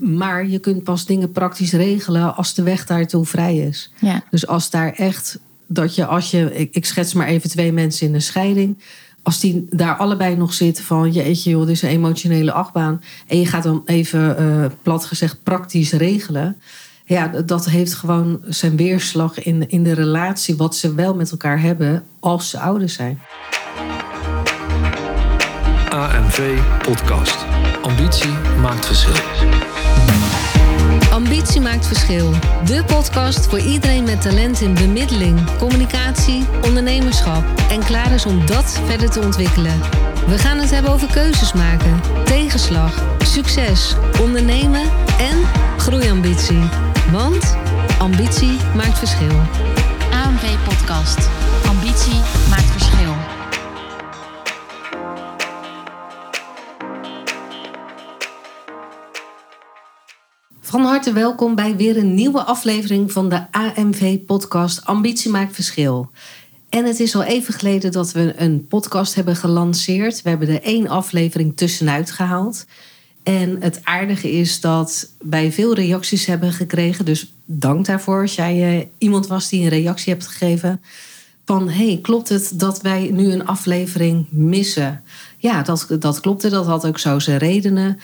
Maar 0.00 0.46
je 0.46 0.58
kunt 0.58 0.84
pas 0.84 1.06
dingen 1.06 1.32
praktisch 1.32 1.72
regelen 1.72 2.36
als 2.36 2.54
de 2.54 2.62
weg 2.62 2.86
daartoe 2.86 3.26
vrij 3.26 3.56
is. 3.56 3.92
Ja. 4.00 4.22
Dus 4.30 4.46
als 4.46 4.70
daar 4.70 4.92
echt, 4.92 5.38
dat 5.66 5.94
je 5.94 6.06
als 6.06 6.30
je, 6.30 6.54
ik, 6.54 6.74
ik 6.74 6.84
schets 6.84 7.12
maar 7.12 7.26
even 7.26 7.50
twee 7.50 7.72
mensen 7.72 8.06
in 8.06 8.14
een 8.14 8.22
scheiding. 8.22 8.78
Als 9.22 9.40
die 9.40 9.66
daar 9.70 9.96
allebei 9.96 10.36
nog 10.36 10.52
zitten 10.52 10.84
van, 10.84 11.10
jeetje 11.10 11.50
joh, 11.50 11.60
dit 11.60 11.70
is 11.70 11.82
een 11.82 11.88
emotionele 11.88 12.52
achtbaan. 12.52 13.02
En 13.26 13.38
je 13.38 13.46
gaat 13.46 13.62
dan 13.62 13.82
even, 13.84 14.36
eh, 14.36 14.64
plat 14.82 15.04
gezegd, 15.04 15.42
praktisch 15.42 15.92
regelen. 15.92 16.56
Ja, 17.04 17.28
dat 17.28 17.64
heeft 17.64 17.94
gewoon 17.94 18.40
zijn 18.46 18.76
weerslag 18.76 19.42
in, 19.42 19.68
in 19.68 19.82
de 19.82 19.92
relatie 19.92 20.56
wat 20.56 20.76
ze 20.76 20.94
wel 20.94 21.14
met 21.14 21.30
elkaar 21.30 21.60
hebben 21.60 22.04
als 22.20 22.50
ze 22.50 22.58
ouder 22.58 22.88
zijn. 22.88 23.20
AMV 25.90 26.58
Podcast. 26.82 27.44
Ambitie 27.82 28.32
maakt 28.60 28.86
verschil. 28.86 29.69
Ambitie 31.20 31.60
maakt 31.60 31.86
verschil. 31.86 32.30
De 32.64 32.84
podcast 32.86 33.46
voor 33.46 33.58
iedereen 33.58 34.04
met 34.04 34.22
talent 34.22 34.60
in 34.60 34.74
bemiddeling, 34.74 35.56
communicatie, 35.58 36.44
ondernemerschap 36.62 37.44
en 37.70 37.84
klaar 37.84 38.12
is 38.12 38.26
om 38.26 38.46
dat 38.46 38.80
verder 38.86 39.10
te 39.10 39.20
ontwikkelen. 39.20 39.80
We 40.26 40.38
gaan 40.38 40.58
het 40.58 40.70
hebben 40.70 40.92
over 40.92 41.08
keuzes 41.10 41.52
maken, 41.52 42.00
tegenslag, 42.24 43.02
succes, 43.18 43.94
ondernemen 44.20 44.82
en 45.18 45.38
groeiambitie. 45.76 46.62
Want 47.12 47.56
ambitie 47.98 48.56
maakt 48.74 48.98
verschil. 48.98 49.40
AMV 50.12 50.56
Podcast. 50.64 51.28
Ambitie 51.66 52.20
maakt 52.48 52.70
verschil. 52.70 53.39
Van 60.70 60.82
harte 60.84 61.12
welkom 61.12 61.54
bij 61.54 61.76
weer 61.76 61.96
een 61.96 62.14
nieuwe 62.14 62.42
aflevering 62.42 63.12
van 63.12 63.28
de 63.28 63.42
AMV-podcast 63.50 64.84
Ambitie 64.84 65.30
maakt 65.30 65.54
verschil. 65.54 66.10
En 66.68 66.84
het 66.84 67.00
is 67.00 67.14
al 67.14 67.22
even 67.22 67.54
geleden 67.54 67.92
dat 67.92 68.12
we 68.12 68.34
een 68.36 68.66
podcast 68.66 69.14
hebben 69.14 69.36
gelanceerd. 69.36 70.22
We 70.22 70.28
hebben 70.28 70.48
er 70.48 70.62
één 70.62 70.88
aflevering 70.88 71.56
tussenuit 71.56 72.10
gehaald. 72.10 72.66
En 73.22 73.56
het 73.60 73.80
aardige 73.84 74.30
is 74.30 74.60
dat 74.60 75.10
wij 75.18 75.52
veel 75.52 75.74
reacties 75.74 76.26
hebben 76.26 76.52
gekregen. 76.52 77.04
Dus 77.04 77.32
dank 77.44 77.86
daarvoor 77.86 78.20
als 78.20 78.34
jij 78.34 78.78
eh, 78.78 78.86
iemand 78.98 79.26
was 79.26 79.48
die 79.48 79.62
een 79.62 79.68
reactie 79.68 80.12
hebt 80.12 80.26
gegeven. 80.26 80.80
Van 81.44 81.68
hey, 81.68 81.98
klopt 82.02 82.28
het 82.28 82.52
dat 82.54 82.80
wij 82.80 83.10
nu 83.12 83.32
een 83.32 83.46
aflevering 83.46 84.26
missen? 84.30 85.02
Ja, 85.38 85.62
dat, 85.62 85.86
dat 85.98 86.20
klopte. 86.20 86.48
Dat 86.48 86.66
had 86.66 86.86
ook 86.86 86.98
zo 86.98 87.18
zijn 87.18 87.38
redenen 87.38 87.98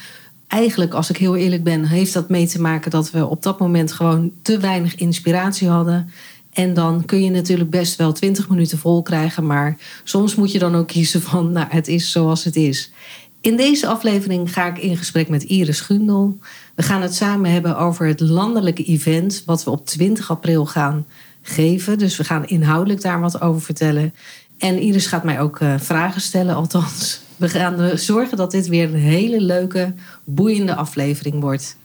eigenlijk, 0.49 0.95
als 0.95 1.11
ik 1.11 1.17
heel 1.17 1.37
eerlijk 1.37 1.65
ben, 1.65 1.85
heeft 1.85 2.13
dat 2.13 2.29
mee 2.29 2.47
te 2.47 2.61
maken 2.61 2.91
dat 2.91 3.11
we 3.11 3.27
op 3.27 3.43
dat 3.43 3.59
moment 3.59 3.93
gewoon 3.93 4.33
te 4.43 4.59
weinig 4.59 4.95
inspiratie 4.95 5.69
hadden. 5.69 6.11
En 6.53 6.75
dan 6.75 7.05
kun 7.05 7.25
je 7.25 7.31
natuurlijk 7.31 7.71
best 7.71 7.97
wel 7.97 8.13
20 8.13 8.49
minuten 8.49 8.79
vol 8.79 9.03
krijgen, 9.03 9.47
maar 9.47 9.77
soms 10.05 10.35
moet 10.35 10.53
je 10.53 10.59
dan 10.59 10.75
ook 10.75 10.87
kiezen 10.87 11.23
van, 11.23 11.53
nou, 11.53 11.67
het 11.71 11.89
is 11.89 12.11
zoals 12.11 12.45
het 12.45 12.57
is. 12.57 12.93
In 13.41 13.57
deze 13.57 13.87
aflevering 13.87 14.53
ga 14.53 14.67
ik 14.67 14.79
in 14.79 14.97
gesprek 14.97 15.29
met 15.29 15.43
Iris 15.43 15.81
Gundel. 15.81 16.39
We 16.75 16.83
gaan 16.83 17.03
het 17.03 17.15
samen 17.15 17.51
hebben 17.51 17.79
over 17.79 18.07
het 18.07 18.21
landelijke 18.21 18.85
event 18.85 19.43
wat 19.47 19.65
we 19.65 19.71
op 19.71 19.87
20 19.87 20.31
april 20.31 20.67
gaan 20.67 21.07
geven. 21.43 21.99
Dus 21.99 22.17
we 22.17 22.25
gaan 22.25 22.47
inhoudelijk 22.47 23.01
daar 23.01 23.21
wat 23.21 23.41
over 23.41 23.61
vertellen. 23.61 24.15
En 24.59 24.81
Iris 24.81 25.07
gaat 25.07 25.25
mij 25.25 25.41
ook 25.41 25.61
uh, 25.61 25.75
vragen 25.79 26.21
stellen, 26.21 26.55
althans 26.55 27.21
we 27.37 27.49
gaan 27.49 27.99
zorgen 27.99 28.37
dat 28.37 28.51
dit 28.51 28.69
weer 28.69 28.85
een 28.85 28.95
hele 28.95 29.41
leuke, 29.41 29.95
boeiende 30.25 30.75
aflevering 30.75 31.41
wordt. 31.41 31.77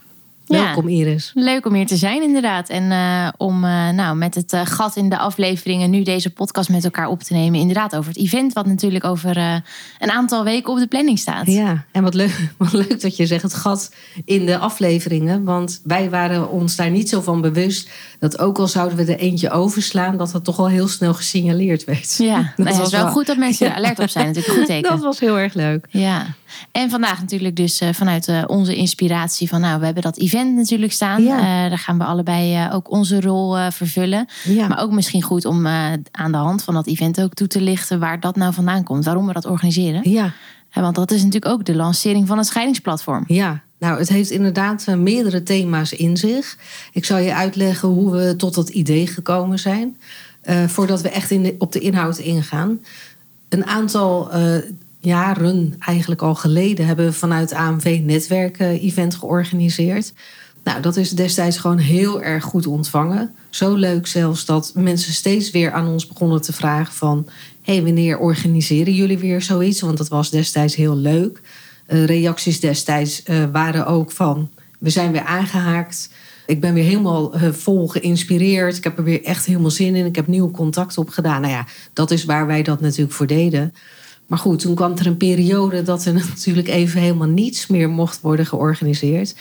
Welkom 0.52 0.88
Iris. 0.88 1.30
Leuk 1.34 1.66
om 1.66 1.74
hier 1.74 1.86
te 1.86 1.96
zijn 1.96 2.22
inderdaad. 2.22 2.68
En 2.68 2.82
uh, 2.90 3.28
om 3.36 3.64
uh, 3.64 3.90
nou, 3.90 4.16
met 4.16 4.34
het 4.34 4.52
uh, 4.52 4.60
gat 4.64 4.96
in 4.96 5.08
de 5.08 5.18
afleveringen 5.18 5.90
nu 5.90 6.02
deze 6.02 6.30
podcast 6.30 6.68
met 6.68 6.84
elkaar 6.84 7.08
op 7.08 7.22
te 7.22 7.32
nemen. 7.32 7.60
Inderdaad 7.60 7.96
over 7.96 8.08
het 8.10 8.20
event 8.20 8.52
wat 8.52 8.66
natuurlijk 8.66 9.04
over 9.04 9.36
een 9.98 10.10
aantal 10.10 10.44
weken 10.44 10.72
op 10.72 10.78
de 10.78 10.86
planning 10.86 11.18
staat. 11.18 11.46
Ja, 11.46 11.84
en 11.92 12.02
wat 12.02 12.14
leuk, 12.14 12.50
wat 12.58 12.72
leuk 12.72 13.00
dat 13.00 13.16
je 13.16 13.26
zegt 13.26 13.42
het 13.42 13.54
gat 13.54 13.94
in 14.24 14.46
de 14.46 14.58
afleveringen. 14.58 15.44
Want 15.44 15.80
wij 15.84 16.10
waren 16.10 16.50
ons 16.50 16.76
daar 16.76 16.90
niet 16.90 17.08
zo 17.08 17.20
van 17.20 17.40
bewust 17.40 17.90
dat 18.18 18.38
ook 18.38 18.58
al 18.58 18.68
zouden 18.68 18.96
we 18.96 19.12
er 19.12 19.18
eentje 19.18 19.50
overslaan, 19.50 20.16
dat 20.16 20.30
dat 20.30 20.44
toch 20.44 20.58
al 20.58 20.68
heel 20.68 20.88
snel 20.88 21.14
gesignaleerd 21.14 21.84
werd. 21.84 22.16
Ja, 22.16 22.36
dat 22.56 22.66
nou, 22.66 22.78
was 22.78 22.90
wel, 22.90 23.02
wel 23.02 23.12
goed 23.12 23.26
dat 23.26 23.36
mensen 23.36 23.66
er 23.66 23.74
alert 23.78 23.98
op 23.98 24.08
zijn. 24.08 24.26
Natuurlijk 24.26 24.58
goed 24.58 24.66
teken. 24.66 24.90
Dat 24.90 25.00
was 25.00 25.20
heel 25.20 25.38
erg 25.38 25.54
leuk. 25.54 25.86
Ja, 25.90 26.26
en 26.72 26.90
vandaag 26.90 27.20
natuurlijk 27.20 27.56
dus 27.56 27.82
vanuit 27.92 28.46
onze 28.46 28.74
inspiratie 28.74 29.48
van 29.48 29.60
nou, 29.60 29.78
we 29.78 29.84
hebben 29.84 30.02
dat 30.02 30.18
event 30.18 30.56
natuurlijk 30.56 30.92
staan. 30.92 31.22
Ja. 31.22 31.36
Uh, 31.36 31.70
daar 31.70 31.78
gaan 31.78 31.98
we 31.98 32.04
allebei 32.04 32.54
uh, 32.56 32.74
ook 32.74 32.90
onze 32.90 33.20
rol 33.20 33.58
uh, 33.58 33.70
vervullen. 33.70 34.26
Ja. 34.44 34.68
Maar 34.68 34.80
ook 34.80 34.92
misschien 34.92 35.22
goed 35.22 35.44
om 35.44 35.66
aan 36.10 36.32
de 36.32 36.36
hand 36.36 36.64
van 36.64 36.74
dat 36.74 36.86
event 36.86 37.20
ook 37.20 37.34
toe 37.34 37.46
te 37.46 37.60
lichten 37.60 37.98
waar 37.98 38.20
dat 38.20 38.36
nou 38.36 38.52
vandaan 38.52 38.84
komt. 38.84 39.04
Waarom 39.04 39.26
we 39.26 39.32
dat 39.32 39.46
organiseren. 39.46 40.10
Ja. 40.10 40.32
want 40.72 40.94
dat 40.94 41.10
is 41.10 41.22
natuurlijk 41.22 41.52
ook 41.52 41.64
de 41.64 41.74
lancering 41.74 42.26
van 42.26 42.38
het 42.38 42.46
scheidingsplatform. 42.46 43.24
Ja, 43.26 43.60
nou, 43.78 43.98
het 43.98 44.08
heeft 44.08 44.30
inderdaad 44.30 44.86
meerdere 44.86 45.42
thema's 45.42 45.92
in 45.92 46.16
zich. 46.16 46.58
Ik 46.92 47.04
zal 47.04 47.18
je 47.18 47.34
uitleggen 47.34 47.88
hoe 47.88 48.12
we 48.12 48.36
tot 48.36 48.54
dat 48.54 48.68
idee 48.68 49.06
gekomen 49.06 49.58
zijn. 49.58 49.96
voordat 50.66 51.00
we 51.00 51.08
echt 51.08 51.30
in 51.30 51.42
de, 51.42 51.54
op 51.58 51.72
de 51.72 51.78
inhoud 51.78 52.18
ingaan. 52.18 52.80
Een 53.48 53.66
aantal 53.66 54.30
jaren, 55.02 55.74
eigenlijk 55.78 56.22
al 56.22 56.34
geleden, 56.34 56.86
hebben 56.86 57.04
we 57.04 57.12
vanuit 57.12 57.52
AMV 57.52 58.00
Netwerken 58.04 58.80
event 58.80 59.14
georganiseerd. 59.14 60.12
Nou, 60.64 60.80
dat 60.80 60.96
is 60.96 61.10
destijds 61.10 61.58
gewoon 61.58 61.78
heel 61.78 62.22
erg 62.22 62.44
goed 62.44 62.66
ontvangen. 62.66 63.34
Zo 63.50 63.74
leuk 63.74 64.06
zelfs 64.06 64.44
dat 64.44 64.72
mensen 64.74 65.12
steeds 65.12 65.50
weer 65.50 65.72
aan 65.72 65.88
ons 65.88 66.06
begonnen 66.06 66.42
te 66.42 66.52
vragen 66.52 66.94
van... 66.94 67.26
hé, 67.62 67.74
hey, 67.74 67.82
wanneer 67.82 68.18
organiseren 68.18 68.94
jullie 68.94 69.18
weer 69.18 69.42
zoiets? 69.42 69.80
Want 69.80 69.98
dat 69.98 70.08
was 70.08 70.30
destijds 70.30 70.74
heel 70.74 70.96
leuk. 70.96 71.40
Uh, 71.88 72.04
reacties 72.04 72.60
destijds 72.60 73.22
uh, 73.26 73.44
waren 73.52 73.86
ook 73.86 74.10
van... 74.10 74.50
we 74.78 74.90
zijn 74.90 75.12
weer 75.12 75.24
aangehaakt. 75.24 76.10
Ik 76.46 76.60
ben 76.60 76.74
weer 76.74 76.84
helemaal 76.84 77.36
uh, 77.36 77.52
vol 77.52 77.88
geïnspireerd. 77.88 78.76
Ik 78.76 78.84
heb 78.84 78.98
er 78.98 79.04
weer 79.04 79.24
echt 79.24 79.46
helemaal 79.46 79.70
zin 79.70 79.96
in. 79.96 80.06
Ik 80.06 80.16
heb 80.16 80.26
nieuwe 80.26 80.50
contacten 80.50 81.02
opgedaan. 81.02 81.40
Nou 81.40 81.52
ja, 81.52 81.66
dat 81.92 82.10
is 82.10 82.24
waar 82.24 82.46
wij 82.46 82.62
dat 82.62 82.80
natuurlijk 82.80 83.12
voor 83.12 83.26
deden. 83.26 83.74
Maar 84.32 84.40
goed, 84.40 84.58
toen 84.58 84.74
kwam 84.74 84.92
er 84.96 85.06
een 85.06 85.16
periode 85.16 85.82
dat 85.82 86.04
er 86.04 86.12
natuurlijk 86.34 86.68
even 86.68 87.00
helemaal 87.00 87.28
niets 87.28 87.66
meer 87.66 87.90
mocht 87.90 88.20
worden 88.20 88.46
georganiseerd. 88.46 89.34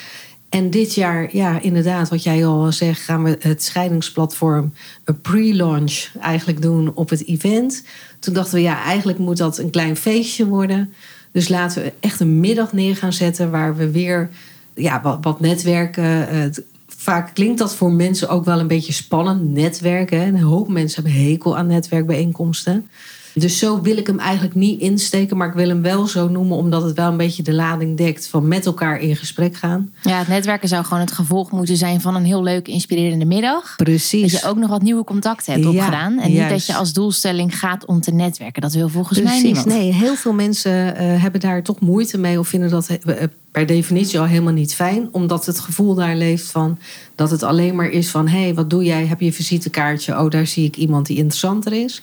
En 0.50 0.70
dit 0.70 0.94
jaar, 0.94 1.36
ja, 1.36 1.62
inderdaad, 1.62 2.10
wat 2.10 2.24
jij 2.24 2.46
al 2.46 2.72
zegt, 2.72 3.02
gaan 3.02 3.24
we 3.24 3.38
het 3.40 3.64
scheidingsplatform 3.64 4.74
een 5.04 5.22
pre-launch 5.22 6.08
eigenlijk 6.22 6.62
doen 6.62 6.92
op 6.94 7.10
het 7.10 7.28
event. 7.28 7.84
Toen 8.20 8.34
dachten 8.34 8.54
we, 8.54 8.62
ja, 8.62 8.84
eigenlijk 8.84 9.18
moet 9.18 9.38
dat 9.38 9.58
een 9.58 9.70
klein 9.70 9.96
feestje 9.96 10.48
worden. 10.48 10.94
Dus 11.32 11.48
laten 11.48 11.84
we 11.84 11.94
echt 12.00 12.20
een 12.20 12.40
middag 12.40 12.74
neer 12.74 12.96
gaan 12.96 13.14
zetten 13.14 13.52
waar 13.52 13.76
we 13.76 13.92
weer 13.92 14.30
ja, 14.74 15.20
wat, 15.22 15.40
netwerken. 15.40 16.54
Vaak 16.88 17.34
klinkt 17.34 17.60
dat 17.60 17.76
voor 17.76 17.92
mensen 17.92 18.30
ook 18.30 18.46
wel 18.46 18.60
een 18.60 18.68
beetje 18.68 18.94
spannend, 18.94 19.50
netwerken. 19.50 20.22
Een 20.22 20.42
hoop 20.42 20.68
mensen 20.68 21.04
hebben 21.04 21.22
hekel 21.22 21.58
aan 21.58 21.68
netwerkbijeenkomsten. 21.68 22.90
Dus 23.34 23.60
zo 23.60 23.82
wil 23.82 23.98
ik 23.98 24.08
hem 24.08 24.20
eigenlijk 24.20 24.56
niet 24.56 24.80
insteken, 24.80 25.38
maar 25.38 25.48
ik 25.48 25.54
wil 25.54 25.68
hem 25.68 25.82
wel 25.82 26.08
zo 26.08 26.28
noemen, 26.28 26.58
omdat 26.58 26.84
het 26.84 26.96
wel 26.96 27.12
een 27.12 27.18
beetje 27.18 27.44
de 27.44 27.54
lading 27.54 27.98
dekt 27.98 28.28
van 28.28 28.48
met 28.48 28.66
elkaar 28.66 29.00
in 29.00 29.16
gesprek 29.16 29.56
gaan. 29.56 29.94
Ja, 30.02 30.18
het 30.18 30.28
netwerken 30.28 30.68
zou 30.68 30.84
gewoon 30.84 31.00
het 31.00 31.12
gevolg 31.12 31.52
moeten 31.52 31.78
zijn 31.78 32.02
van 32.02 32.16
een 32.16 32.26
heel 32.26 32.44
leuke, 32.44 32.72
inspirerende 32.72 33.26
middag. 33.26 33.76
Precies. 33.76 34.32
Dat 34.32 34.42
je 34.42 34.48
ook 34.48 34.58
nog 34.58 34.70
wat 34.70 34.82
nieuwe 34.82 35.04
contacten 35.04 35.54
hebt 35.54 35.66
Ja, 35.66 35.72
opgedaan. 35.72 36.20
En 36.20 36.32
juist. 36.32 36.40
niet 36.40 36.50
dat 36.50 36.66
je 36.66 36.76
als 36.76 36.94
doelstelling 36.94 37.60
gaat 37.60 37.86
om 37.86 38.02
te 38.02 38.12
netwerken. 38.12 38.62
Dat 38.62 38.74
wil 38.74 38.90
volgens 38.90 39.20
Precies. 39.20 39.42
mij 39.42 39.44
niemand. 39.44 39.66
Nee, 39.66 39.94
heel 39.94 40.16
veel 40.16 40.34
mensen 40.34 40.96
eh, 40.96 41.22
hebben 41.22 41.40
daar 41.40 41.64
toch 41.64 41.80
moeite 41.80 42.18
mee 42.18 42.40
of 42.40 42.48
vinden 42.48 42.70
dat 42.70 42.88
eh, 42.88 43.24
per 43.52 43.66
definitie 43.66 44.20
al 44.20 44.26
helemaal 44.26 44.54
niet 44.54 44.76
fijn, 44.76 45.10
omdat 45.12 45.46
het 45.46 45.60
gevoel 45.60 45.96
daar 45.96 46.16
leeft 46.16 46.52
van 46.52 46.78
dat 47.16 47.32
het 47.32 47.44
alleen 47.44 47.76
maar 47.76 47.90
is 47.90 48.10
van 48.10 48.28
hé, 48.28 48.42
hey, 48.42 48.54
wat 48.54 48.70
doe 48.70 48.84
jij? 48.84 49.06
Heb 49.06 49.20
je 49.20 49.26
een 49.26 49.34
visitekaartje? 49.34 50.20
Oh, 50.20 50.30
daar 50.30 50.48
zie 50.48 50.66
ik 50.66 50.76
iemand 50.76 51.06
die 51.06 51.18
interessanter 51.18 51.74
is. 51.74 52.02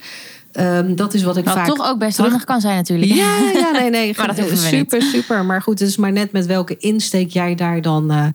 Ehm, 0.59 0.95
dat 0.95 1.15
is 1.15 1.23
wat 1.23 1.37
ik 1.37 1.45
Wat 1.45 1.55
vaak 1.55 1.67
toch 1.67 1.89
ook 1.89 1.99
best 1.99 2.15
terug- 2.15 2.31
handig 2.31 2.47
kan 2.47 2.61
zijn 2.61 2.77
natuurlijk. 2.77 3.13
Ja, 3.13 3.37
ja, 3.55 3.71
nee, 3.71 3.91
nee. 4.01 4.15
Maar 4.17 4.35
dat 4.35 4.59
super, 4.59 5.03
super. 5.03 5.45
Maar 5.45 5.63
goed, 5.63 5.79
het 5.79 5.89
is 5.89 5.97
maar 5.97 6.13
net 6.13 6.33
met 6.33 6.47
welke 6.47 6.77
insteek 6.77 7.31
jij 7.31 7.55
daar 7.55 7.83
dan, 7.83 8.11
eh, 8.11 8.27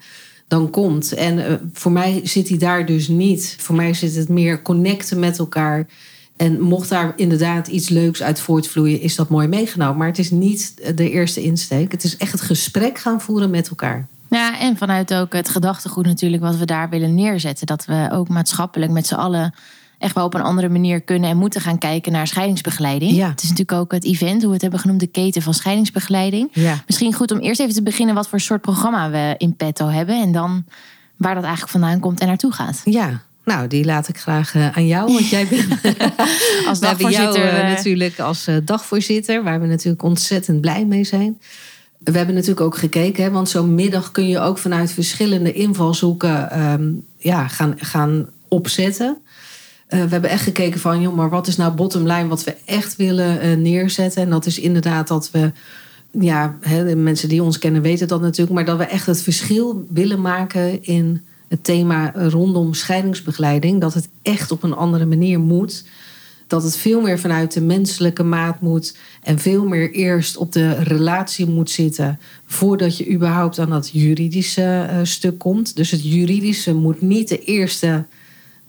dan 0.48 0.70
komt. 0.70 1.14
En 1.14 1.46
eh, 1.46 1.54
voor 1.74 1.92
mij 1.92 2.22
zit 2.24 2.50
hij 2.50 2.58
daar 2.58 2.86
dus 2.86 3.08
niet. 3.08 3.56
Voor 3.60 3.76
mij 3.76 3.94
zit 3.94 4.16
het 4.16 4.30
meer 4.30 4.62
connecten 4.62 5.20
met 5.20 5.40
elkaar. 5.40 5.88
En 6.38 6.62
mocht 6.62 6.90
daar 6.90 7.14
inderdaad 7.16 7.68
iets 7.68 7.90
leuks 7.90 8.24
uit 8.24 8.40
voortvloeien, 8.40 9.02
is 9.02 9.16
dat 9.16 9.30
mooi 9.30 9.48
meegenomen. 9.48 9.98
Maar 9.98 10.08
het 10.08 10.20
is 10.20 10.32
niet 10.32 10.74
de 10.96 11.10
eerste 11.10 11.42
insteek. 11.44 11.92
Het 11.92 12.04
is 12.04 12.18
echt 12.18 12.32
het 12.32 12.42
gesprek 12.42 13.00
gaan 13.00 13.22
voeren 13.22 13.50
met 13.50 13.70
elkaar. 13.70 14.08
Ja, 14.30 14.60
en 14.60 14.78
vanuit 14.78 15.14
ook 15.14 15.34
het 15.34 15.50
gedachtegoed 15.50 16.06
natuurlijk 16.06 16.44
wat 16.44 16.56
we 16.56 16.66
daar 16.66 16.90
willen 16.90 17.16
neerzetten. 17.16 17.68
Dat 17.68 17.86
we 17.86 18.10
ook 18.12 18.28
maatschappelijk 18.30 18.92
met 18.92 19.08
z'n 19.08 19.16
allen 19.16 19.54
echt 20.04 20.16
wel 20.16 20.26
op 20.26 20.34
een 20.34 20.42
andere 20.42 20.70
manier 20.70 21.02
kunnen 21.02 21.30
en 21.30 21.38
moeten 21.38 21.62
gaan 21.62 21.78
kijken 21.78 22.12
naar 22.12 22.28
scheidingsbegeleiding. 22.28 23.12
Ja. 23.12 23.30
Het 23.30 23.44
is 23.44 23.50
natuurlijk 23.50 23.80
ook 23.80 23.92
het 23.92 24.06
event, 24.06 24.38
hoe 24.38 24.48
we 24.48 24.54
het 24.54 24.62
hebben 24.62 24.80
genoemd, 24.80 25.00
de 25.00 25.08
keten 25.08 25.42
van 25.42 25.54
scheidingsbegeleiding. 25.54 26.50
Ja. 26.52 26.84
Misschien 26.86 27.14
goed 27.14 27.32
om 27.32 27.40
eerst 27.40 27.60
even 27.60 27.74
te 27.74 27.84
beginnen 27.84 28.16
wat 28.16 28.28
voor 28.28 28.40
soort 28.40 28.62
programma 28.62 29.10
we 29.10 29.36
in 29.38 29.56
petto 29.56 29.88
hebben. 29.88 30.22
En 30.22 30.32
dan 30.32 30.66
waar 31.16 31.34
dat 31.36 31.44
eigenlijk 31.44 31.72
vandaan 31.72 32.00
komt 32.00 32.20
en 32.20 32.28
naartoe 32.28 32.52
gaat. 32.52 32.82
Ja, 32.84 33.22
nou, 33.46 33.68
die 33.68 33.86
laat 33.86 34.08
ik 34.08 34.18
graag 34.18 34.56
eh, 34.56 34.78
aan 34.78 34.88
jou. 34.88 35.14
Want 35.14 35.30
jij 35.30 35.48
bent 35.48 35.68
Als 36.68 36.80
hebben 36.80 37.12
jou 37.12 37.24
dagvoorzitter. 37.26 37.44
eh, 37.44 37.60
eh, 37.60 37.68
natuurlijk 37.68 38.20
als 38.20 38.48
dagvoorzitter, 38.64 39.44
waar 39.44 39.62
we 39.62 39.68
natuurlijk 39.68 40.04
ontzettend 40.04 40.62
blij 40.62 40.86
mee 40.86 41.04
zijn. 41.04 41.40
We 41.98 42.18
hebben 42.18 42.36
natuurlijk 42.36 42.62
ook 42.62 42.78
gekeken, 42.78 43.24
hè, 43.24 43.32
want 43.32 43.50
zo'n 43.50 43.76
middag 43.76 44.12
kun 44.12 44.28
je 44.28 44.40
ook 44.40 44.58
vanuit 44.58 44.92
verschillende 44.92 45.54
invalshoeken 45.54 46.52
ehm, 46.52 46.92
ja, 47.18 47.48
gaan, 47.48 47.74
gaan 47.78 48.30
opzetten. 48.48 49.18
Eh, 49.94 50.04
we 50.04 50.10
hebben 50.10 50.30
echt 50.30 50.44
gekeken 50.44 50.80
van, 50.80 51.02
joh, 51.02 51.16
maar 51.16 51.30
wat 51.30 51.48
is 51.48 51.58
nou 51.58 51.74
bottom 51.74 52.08
line 52.08 52.28
wat 52.28 52.44
we 52.44 52.56
echt 52.66 52.96
willen 52.96 53.40
eh, 53.40 53.58
neerzetten? 53.58 54.22
En 54.22 54.30
dat 54.30 54.46
is 54.46 54.60
inderdaad 54.60 55.08
dat 55.08 55.32
we, 55.32 55.52
ja, 56.12 56.58
hè, 56.62 56.96
mensen 56.96 57.30
die 57.30 57.44
ons 57.44 57.58
kennen 57.58 57.82
weten 57.82 58.08
dat 58.08 58.22
natuurlijk, 58.22 58.56
maar 58.56 58.66
dat 58.66 58.78
we 58.78 58.84
echt 58.84 59.06
het 59.06 59.22
verschil 59.22 59.86
willen 59.90 60.22
maken 60.22 60.84
in 60.84 61.22
het 61.48 61.64
thema 61.64 62.12
rondom 62.16 62.74
scheidingsbegeleiding. 62.74 63.82
Dat 63.82 63.94
het 63.94 64.10
echt 64.22 64.52
op 64.52 64.64
een 64.64 64.76
andere 64.76 65.06
manier 65.06 65.40
moet. 65.40 65.84
Dat 66.48 66.64
het 66.64 66.76
veel 66.78 67.02
meer 67.02 67.20
vanuit 67.20 67.54
de 67.54 67.62
menselijke 67.62 68.24
maat 68.24 68.62
moet. 68.62 68.98
En 69.22 69.40
veel 69.40 69.66
meer 69.66 69.92
eerst 69.92 70.38
op 70.38 70.52
de 70.52 70.74
relatie 70.74 71.46
moet 71.46 71.70
zitten. 71.70 72.20
Voordat 72.46 72.98
je 72.98 73.12
überhaupt 73.12 73.60
aan 73.60 73.70
dat 73.70 73.90
juridische 73.92 74.86
eh, 74.90 74.98
stuk 75.04 75.40
komt. 75.40 75.76
Dus 75.76 75.92
het 75.92 76.04
juridische 76.04 76.74
moet 76.74 77.02
niet 77.02 77.30
de 77.30 77.40
eerste 77.40 78.06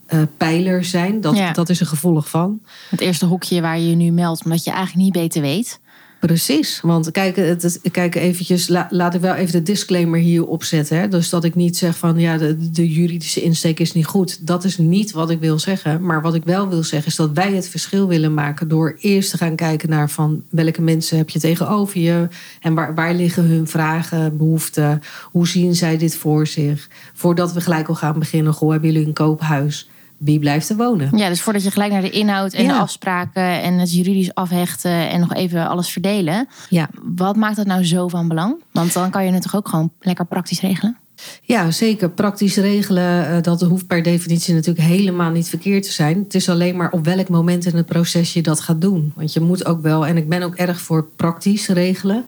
eh, 0.07 0.19
pijler 0.37 0.85
zijn. 0.85 1.21
Dat, 1.21 1.37
Ja. 1.37 1.53
dat 1.53 1.69
is 1.69 1.81
een 1.81 1.87
gevolg 1.87 2.29
van. 2.29 2.61
Het 2.91 3.01
eerste 3.01 3.27
hokje 3.27 3.61
waar 3.61 3.79
je 3.79 3.89
je 3.91 3.97
nu 3.97 4.11
meldt, 4.11 4.45
omdat 4.45 4.65
je 4.65 4.71
eigenlijk 4.71 5.05
niet 5.05 5.13
beter 5.13 5.41
weet. 5.43 5.83
Precies, 6.21 6.81
want 6.83 7.11
kijk, 7.11 7.37
het, 7.37 7.81
kijk 7.91 8.15
eventjes, 8.15 8.69
la- 8.69 8.87
laat 8.91 9.15
ik 9.15 9.21
wel 9.21 9.35
even 9.35 9.53
de 9.53 9.63
disclaimer 9.63 10.21
hier 10.21 10.47
opzetten. 10.47 10.99
Hè? 10.99 11.09
Dus 11.09 11.29
dat 11.29 11.45
ik 11.45 11.55
niet 11.55 11.77
zeg 11.77 11.99
van 11.99 12.19
ja, 12.19 12.37
de, 12.39 12.71
de 12.71 12.93
juridische 12.93 13.43
insteek 13.43 13.81
is 13.81 13.93
niet 13.93 14.07
goed. 14.07 14.47
Dat 14.47 14.65
is 14.65 14.79
niet 14.79 15.13
wat 15.13 15.31
ik 15.31 15.41
wil 15.41 15.59
zeggen. 15.59 16.03
Maar 16.05 16.23
wat 16.23 16.35
ik 16.35 16.45
wel 16.45 16.69
wil 16.69 16.83
zeggen 16.83 17.09
is 17.09 17.17
dat 17.17 17.31
wij 17.33 17.53
het 17.55 17.69
verschil 17.69 18.07
willen 18.09 18.35
maken 18.35 18.69
door 18.69 18.97
eerst 19.01 19.31
te 19.31 19.37
gaan 19.37 19.57
kijken 19.57 19.89
naar 19.89 20.11
van 20.11 20.43
welke 20.51 20.83
mensen 20.83 21.17
heb 21.17 21.31
je 21.31 21.39
tegenover 21.41 22.01
je 22.01 22.29
en 22.61 22.75
waar, 22.75 22.95
waar 22.95 23.15
liggen 23.15 23.45
hun 23.45 23.67
vragen, 23.69 24.37
behoeften, 24.37 25.01
hoe 25.23 25.49
zien 25.49 25.75
zij 25.75 25.97
dit 25.97 26.17
voor 26.17 26.47
zich. 26.47 26.89
Voordat 27.15 27.53
we 27.53 27.61
gelijk 27.61 27.89
al 27.89 27.95
gaan 27.95 28.19
beginnen, 28.19 28.53
goh, 28.53 28.71
hebben 28.71 28.93
jullie 28.93 29.07
een 29.07 29.13
koophuis? 29.13 29.89
Wie 30.25 30.39
blijft 30.39 30.69
er 30.69 30.77
wonen? 30.77 31.17
Ja, 31.17 31.29
dus 31.29 31.41
voordat 31.41 31.63
je 31.63 31.71
gelijk 31.71 31.93
naar 31.93 32.01
de 32.03 32.11
inhoud 32.11 32.53
en 32.53 32.65
Ja. 32.65 32.73
de 32.73 32.79
afspraken 32.79 33.63
en 33.63 33.75
het 33.79 33.95
juridisch 33.95 34.35
afhechten 34.35 35.11
en 35.11 35.21
nog 35.21 35.35
even 35.35 35.69
alles 35.69 35.89
verdelen. 35.89 36.49
Ja. 36.69 36.89
Wat 37.03 37.37
maakt 37.37 37.57
dat 37.57 37.67
nou 37.67 37.85
zo 37.85 38.09
van 38.09 38.29
belang? 38.29 38.55
Want 38.73 38.93
dan 38.93 39.11
kan 39.11 39.25
je 39.25 39.33
het 39.33 39.43
toch 39.43 39.57
ook 39.57 39.69
gewoon 39.69 39.91
lekker 40.01 40.25
praktisch 40.27 40.61
regelen? 40.61 40.97
Ja, 41.43 41.71
zeker. 41.71 42.11
Praktisch 42.11 42.57
regelen, 42.57 43.29
eh, 43.29 43.43
dat 43.43 43.61
hoeft 43.61 43.87
per 43.87 44.03
definitie 44.03 44.55
natuurlijk 44.55 44.87
helemaal 44.87 45.31
niet 45.31 45.49
verkeerd 45.49 45.83
te 45.83 45.93
zijn. 45.93 46.19
Het 46.19 46.35
is 46.35 46.49
alleen 46.49 46.77
maar 46.77 46.91
op 46.91 47.05
welk 47.05 47.29
moment 47.29 47.67
in 47.67 47.77
het 47.77 47.87
proces 47.87 48.33
je 48.33 48.43
dat 48.43 48.61
gaat 48.61 48.81
doen. 48.81 49.13
Want 49.17 49.33
je 49.33 49.41
moet 49.41 49.67
ook 49.67 49.83
wel, 49.83 50.07
en 50.07 50.17
ik 50.17 50.29
ben 50.29 50.43
ook 50.43 50.55
erg 50.55 50.81
voor 50.81 51.07
praktisch 51.17 51.69
regelen. 51.69 52.27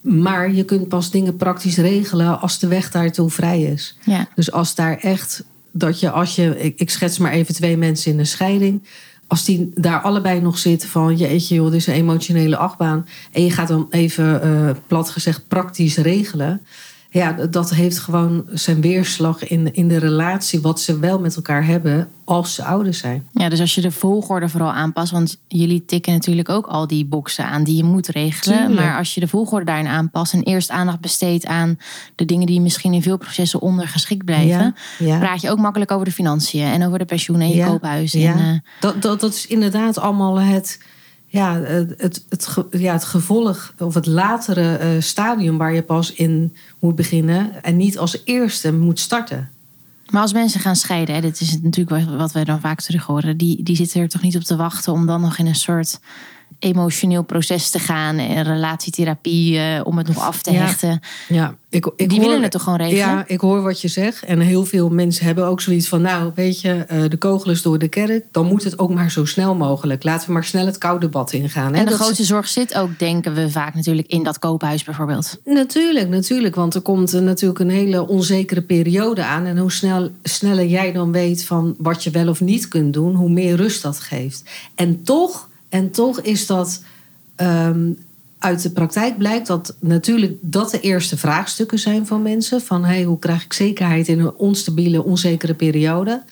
Maar 0.00 0.52
je 0.52 0.64
kunt 0.64 0.88
pas 0.88 1.10
dingen 1.10 1.36
praktisch 1.36 1.76
regelen 1.76 2.40
als 2.40 2.58
de 2.58 2.66
weg 2.66 2.90
daartoe 2.90 3.30
vrij 3.30 3.62
is. 3.62 3.98
Ja. 4.04 4.26
Dus 4.34 4.52
als 4.52 4.74
daar 4.74 4.96
echt, 4.98 5.44
dat 5.72 6.00
je 6.00 6.10
als 6.10 6.36
je, 6.36 6.72
ik, 6.76 6.90
schets 6.90 7.18
maar 7.18 7.32
even 7.32 7.54
twee 7.54 7.76
mensen 7.76 8.12
in 8.12 8.18
een 8.18 8.26
scheiding. 8.26 8.82
Als 9.26 9.44
die 9.44 9.70
daar 9.74 10.00
allebei 10.00 10.40
nog 10.40 10.58
zitten 10.58 10.88
van, 10.88 11.16
jeetje 11.16 11.54
joh, 11.54 11.70
dit 11.70 11.74
is 11.74 11.86
een 11.86 11.94
emotionele 11.94 12.56
achtbaan. 12.56 13.06
En 13.32 13.44
je 13.44 13.50
gaat 13.50 13.68
dan 13.68 13.86
even, 13.90 14.42
eh, 14.42 14.70
plat 14.86 15.10
gezegd, 15.10 15.48
praktisch 15.48 15.96
regelen. 15.96 16.60
Ja, 17.12 17.32
dat 17.32 17.70
heeft 17.70 17.98
gewoon 17.98 18.44
zijn 18.52 18.80
weerslag 18.80 19.48
in, 19.48 19.74
in 19.74 19.88
de 19.88 19.96
relatie 19.98 20.60
wat 20.60 20.80
ze 20.80 20.98
wel 20.98 21.20
met 21.20 21.36
elkaar 21.36 21.64
hebben 21.66 22.08
als 22.24 22.54
ze 22.54 22.64
ouder 22.64 22.94
zijn. 22.94 23.26
ja, 23.32 23.48
dus 23.48 23.60
als 23.60 23.74
je 23.74 23.80
de 23.80 23.90
volgorde 23.90 24.48
vooral 24.48 24.72
aanpast, 24.72 25.12
want 25.12 25.38
jullie 25.48 25.84
tikken 25.84 26.12
natuurlijk 26.12 26.48
ook 26.48 26.66
al 26.66 26.86
die 26.86 27.04
boxen 27.04 27.44
aan 27.46 27.64
die 27.64 27.76
je 27.76 27.84
moet 27.84 28.06
regelen. 28.08 28.58
Tuurlijk. 28.58 28.80
Maar 28.80 28.98
als 28.98 29.14
je 29.14 29.20
de 29.20 29.28
volgorde 29.28 29.64
daarin 29.64 29.86
aanpast 29.86 30.32
en 30.32 30.42
eerst 30.42 30.70
aandacht 30.70 31.00
besteedt 31.00 31.46
aan 31.46 31.78
de 32.14 32.24
dingen 32.24 32.46
die 32.46 32.60
misschien 32.60 32.92
in 32.92 33.02
veel 33.02 33.18
processen 33.18 33.60
ondergeschikt 33.60 34.24
blijven, 34.24 34.48
Ja, 34.48 34.74
ja. 34.98 35.18
praat 35.18 35.40
je 35.40 35.50
ook 35.50 35.58
makkelijk 35.58 35.90
over 35.90 36.04
de 36.04 36.12
financiën 36.12 36.64
en 36.66 36.86
over 36.86 36.98
de 36.98 37.04
pensioen 37.04 37.40
en 37.40 37.48
je 37.48 37.54
Ja, 37.56 37.66
koophuis. 37.66 38.14
En, 38.14 38.38
eh, 38.38 38.70
dat, 38.80 39.02
dat, 39.02 39.20
dat 39.20 39.34
is 39.34 39.46
inderdaad 39.46 39.98
allemaal 39.98 40.40
het, 40.40 40.78
ja, 41.32 41.60
het, 41.60 42.24
het, 42.28 42.56
ja, 42.70 42.92
het 42.92 43.04
gevolg 43.04 43.74
of 43.78 43.94
het 43.94 44.06
latere 44.06 44.76
eh, 44.76 44.88
stadium 44.98 45.58
waar 45.58 45.72
je 45.74 45.82
pas 45.82 46.12
in 46.12 46.56
moet 46.78 46.94
beginnen 46.96 47.62
en 47.64 47.76
niet 47.76 47.98
als 47.98 48.20
eerste 48.24 48.72
moet 48.72 48.98
starten. 49.00 49.50
Maar 50.10 50.22
als 50.22 50.32
mensen 50.32 50.60
gaan 50.60 50.76
scheiden, 50.76 51.14
hè, 51.14 51.20
dit 51.20 51.40
is 51.40 51.60
natuurlijk 51.62 51.90
wat- 52.06 52.16
wat 52.18 52.32
wij 52.32 52.44
dan 52.44 52.60
vaak 52.60 52.80
terug 52.80 53.04
horen, 53.04 53.36
die, 53.36 53.62
die 53.62 53.76
zitten 53.76 54.00
er 54.00 54.08
toch 54.08 54.22
niet 54.22 54.36
op 54.36 54.42
te 54.42 54.56
wachten 54.56 54.92
om 54.92 55.06
dan 55.06 55.20
nog 55.20 55.38
in 55.38 55.46
een 55.46 55.54
soort 55.54 56.00
emotioneel 56.58 57.22
proces 57.22 57.70
te 57.70 57.78
gaan, 57.78 58.18
en 58.18 58.42
relatietherapie, 58.44 59.58
eh, 59.58 59.80
om 59.84 59.98
het 59.98 60.06
nog 60.06 60.18
af 60.18 60.42
te 60.42 60.52
Ja. 60.52 60.58
hechten. 60.60 61.00
Ja, 61.28 61.54
ik, 61.68 61.86
ik 61.96 62.08
Die 62.08 62.18
hoor- 62.18 62.26
willen 62.28 62.42
het 62.42 62.50
toch 62.52 62.62
gewoon 62.62 62.78
regelen? 62.78 62.98
Ja, 63.06 63.24
ik 63.26 63.40
hoor 63.40 63.62
wat 63.62 63.80
je 63.80 63.88
zegt. 63.88 64.22
En 64.24 64.40
heel 64.40 64.64
veel 64.64 64.88
mensen 64.88 65.24
hebben 65.24 65.46
ook 65.46 65.60
zoiets 65.60 65.88
van... 65.88 66.00
nou, 66.02 66.32
weet 66.34 66.60
je, 66.60 66.72
eh, 66.72 67.02
de 67.08 67.16
kogel 67.16 67.50
is 67.50 67.62
door 67.62 67.78
de 67.78 67.88
kerk. 67.88 68.24
Dan 68.30 68.46
moet 68.46 68.64
het 68.64 68.78
ook 68.78 68.94
maar 68.94 69.10
zo 69.10 69.24
snel 69.24 69.54
mogelijk. 69.54 70.04
Laten 70.04 70.26
we 70.26 70.32
maar 70.32 70.44
snel 70.44 70.66
het 70.66 70.78
koude 70.78 71.08
bad 71.08 71.32
ingaan. 71.32 71.72
hè. 71.72 71.78
En 71.78 71.84
de 71.84 71.90
Dat 71.90 72.00
grootste 72.00 72.24
zorg 72.24 72.48
zit 72.48 72.74
ook, 72.74 72.98
denken 72.98 73.34
we 73.34 73.50
vaak 73.50 73.74
natuurlijk, 73.74 74.08
in 74.08 74.22
dat 74.22 74.38
koophuis 74.38 74.84
bijvoorbeeld. 74.84 75.40
Natuurlijk, 75.44 76.08
natuurlijk. 76.08 76.54
Want 76.54 76.74
er 76.74 76.80
komt 76.80 77.12
natuurlijk 77.12 77.60
een 77.60 77.70
hele 77.70 78.08
onzekere 78.08 78.62
periode 78.62 79.24
aan. 79.24 79.46
En 79.46 79.58
hoe 79.58 79.72
snel, 79.72 80.10
sneller 80.22 80.66
jij 80.66 80.92
dan 80.92 81.12
weet 81.12 81.44
van 81.44 81.74
wat 81.78 82.04
je 82.04 82.10
wel 82.10 82.28
of 82.28 82.40
niet 82.40 82.68
kunt 82.68 82.92
doen, 82.92 83.14
hoe 83.14 83.30
meer 83.30 83.56
rust 83.56 83.82
dat 83.82 84.00
geeft. 84.00 84.42
En 84.74 85.02
toch, 85.02 85.48
en 85.70 85.90
toch 85.90 86.20
is 86.20 86.46
dat 86.46 86.82
ehm, 87.36 87.92
uit 88.38 88.62
de 88.62 88.70
praktijk 88.70 89.18
blijkt 89.18 89.46
dat 89.46 89.76
natuurlijk 89.80 90.36
dat 90.40 90.70
de 90.70 90.80
eerste 90.80 91.16
vraagstukken 91.16 91.78
zijn 91.78 92.06
van 92.06 92.22
mensen. 92.22 92.60
Van 92.60 92.84
hey, 92.84 93.02
hoe 93.02 93.18
krijg 93.18 93.44
ik 93.44 93.52
zekerheid 93.52 94.08
in 94.08 94.20
een 94.20 94.34
onstabiele, 94.34 95.04
onzekere 95.04 95.54
periode? 95.54 96.22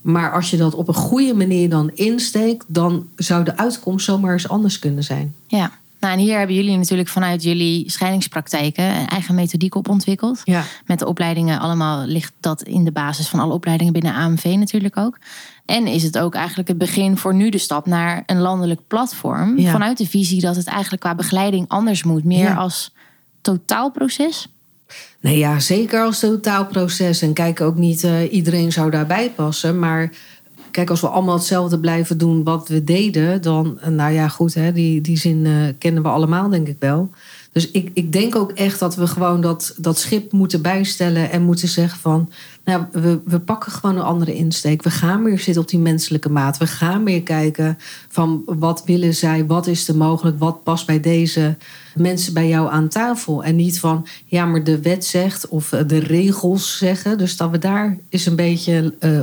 Maar 0.00 0.32
als 0.32 0.50
je 0.50 0.56
dat 0.56 0.74
op 0.74 0.88
een 0.88 0.94
goede 0.94 1.34
manier 1.34 1.68
dan 1.68 1.90
insteekt, 1.94 2.64
dan 2.68 3.08
zou 3.16 3.44
de 3.44 3.56
uitkomst 3.56 4.04
zomaar 4.04 4.32
eens 4.32 4.48
anders 4.48 4.78
kunnen 4.78 5.04
zijn. 5.04 5.34
Ja. 5.46 5.72
Nou, 6.00 6.12
en 6.14 6.18
hier 6.18 6.38
hebben 6.38 6.56
jullie 6.56 6.76
natuurlijk 6.76 7.08
vanuit 7.08 7.42
jullie 7.42 7.90
scheidingspraktijken 7.90 8.84
een 8.84 9.06
eigen 9.06 9.34
methodiek 9.34 9.74
op 9.74 9.88
ontwikkeld. 9.88 10.40
Ja. 10.44 10.64
Met 10.86 10.98
de 10.98 11.06
opleidingen 11.06 11.58
allemaal 11.60 12.06
ligt 12.06 12.32
dat 12.40 12.62
in 12.62 12.84
de 12.84 12.92
basis 12.92 13.28
van 13.28 13.40
alle 13.40 13.52
opleidingen 13.52 13.92
binnen 13.92 14.14
AMV 14.14 14.44
natuurlijk 14.44 14.96
ook. 14.96 15.18
En 15.66 15.86
is 15.86 16.02
het 16.02 16.18
ook 16.18 16.34
eigenlijk 16.34 16.68
het 16.68 16.78
begin 16.78 17.16
voor 17.16 17.34
nu 17.34 17.48
de 17.48 17.58
stap 17.58 17.86
naar 17.86 18.22
een 18.26 18.40
landelijk 18.40 18.80
platform. 18.86 19.58
Ja. 19.58 19.70
Vanuit 19.70 19.98
de 19.98 20.06
visie 20.06 20.40
dat 20.40 20.56
het 20.56 20.66
eigenlijk 20.66 21.02
qua 21.02 21.14
begeleiding 21.14 21.68
anders 21.68 22.02
moet. 22.02 22.24
Meer 22.24 22.38
Ja. 22.38 22.54
als 22.54 22.92
totaalproces. 23.40 24.48
Nee, 25.20 25.38
ja, 25.38 25.58
zeker 25.58 26.02
als 26.02 26.18
totaalproces. 26.18 27.22
En 27.22 27.32
kijk, 27.32 27.60
ook 27.60 27.76
niet 27.76 28.04
eh, 28.04 28.32
iedereen 28.32 28.72
zou 28.72 28.90
daarbij 28.90 29.30
passen. 29.30 29.78
Maar 29.78 30.12
kijk, 30.70 30.90
als 30.90 31.00
we 31.00 31.08
allemaal 31.08 31.34
hetzelfde 31.34 31.78
blijven 31.78 32.18
doen 32.18 32.44
wat 32.44 32.68
we 32.68 32.84
deden, 32.84 33.42
dan, 33.42 33.78
nou 33.88 34.12
ja, 34.12 34.28
goed, 34.28 34.54
hè, 34.54 34.72
die, 34.72 35.00
die 35.00 35.18
zin 35.18 35.46
eh, 35.46 35.52
kennen 35.78 36.02
we 36.02 36.08
allemaal, 36.08 36.48
denk 36.48 36.68
ik 36.68 36.76
wel. 36.78 37.10
Dus 37.52 37.70
ik, 37.70 37.90
ik 37.94 38.12
denk 38.12 38.36
ook 38.36 38.52
echt 38.52 38.78
dat 38.78 38.94
we 38.94 39.06
gewoon 39.06 39.40
dat, 39.40 39.74
dat 39.76 39.98
schip 39.98 40.32
moeten 40.32 40.62
bijstellen 40.62 41.30
en 41.30 41.42
moeten 41.42 41.68
zeggen 41.68 41.98
van, 41.98 42.30
nou, 42.64 42.84
we, 42.92 43.20
we 43.24 43.40
pakken 43.40 43.72
gewoon 43.72 43.96
een 43.96 44.02
andere 44.02 44.34
insteek. 44.34 44.82
We 44.82 44.90
gaan 44.90 45.24
weer 45.24 45.38
zitten 45.38 45.62
op 45.62 45.68
die 45.68 45.78
menselijke 45.78 46.28
maat. 46.28 46.58
We 46.58 46.66
gaan 46.66 47.04
weer 47.04 47.22
kijken 47.22 47.78
van 48.08 48.42
wat 48.46 48.82
willen 48.84 49.14
zij, 49.14 49.46
wat 49.46 49.66
is 49.66 49.88
er 49.88 49.96
mogelijk, 49.96 50.38
wat 50.38 50.62
past 50.62 50.86
bij 50.86 51.00
deze 51.00 51.56
mensen 51.94 52.34
bij 52.34 52.48
jou 52.48 52.70
aan 52.70 52.88
tafel. 52.88 53.44
En 53.44 53.56
niet 53.56 53.80
van, 53.80 54.06
ja, 54.24 54.44
maar 54.44 54.64
de 54.64 54.80
wet 54.80 55.04
zegt 55.04 55.48
of 55.48 55.68
de 55.68 55.98
regels 55.98 56.78
zeggen. 56.78 57.18
Dus 57.18 57.36
dat 57.36 57.50
we 57.50 57.58
daar 57.58 57.98
is 58.08 58.26
een 58.26 58.36
beetje, 58.36 58.94
eh, 58.98 59.20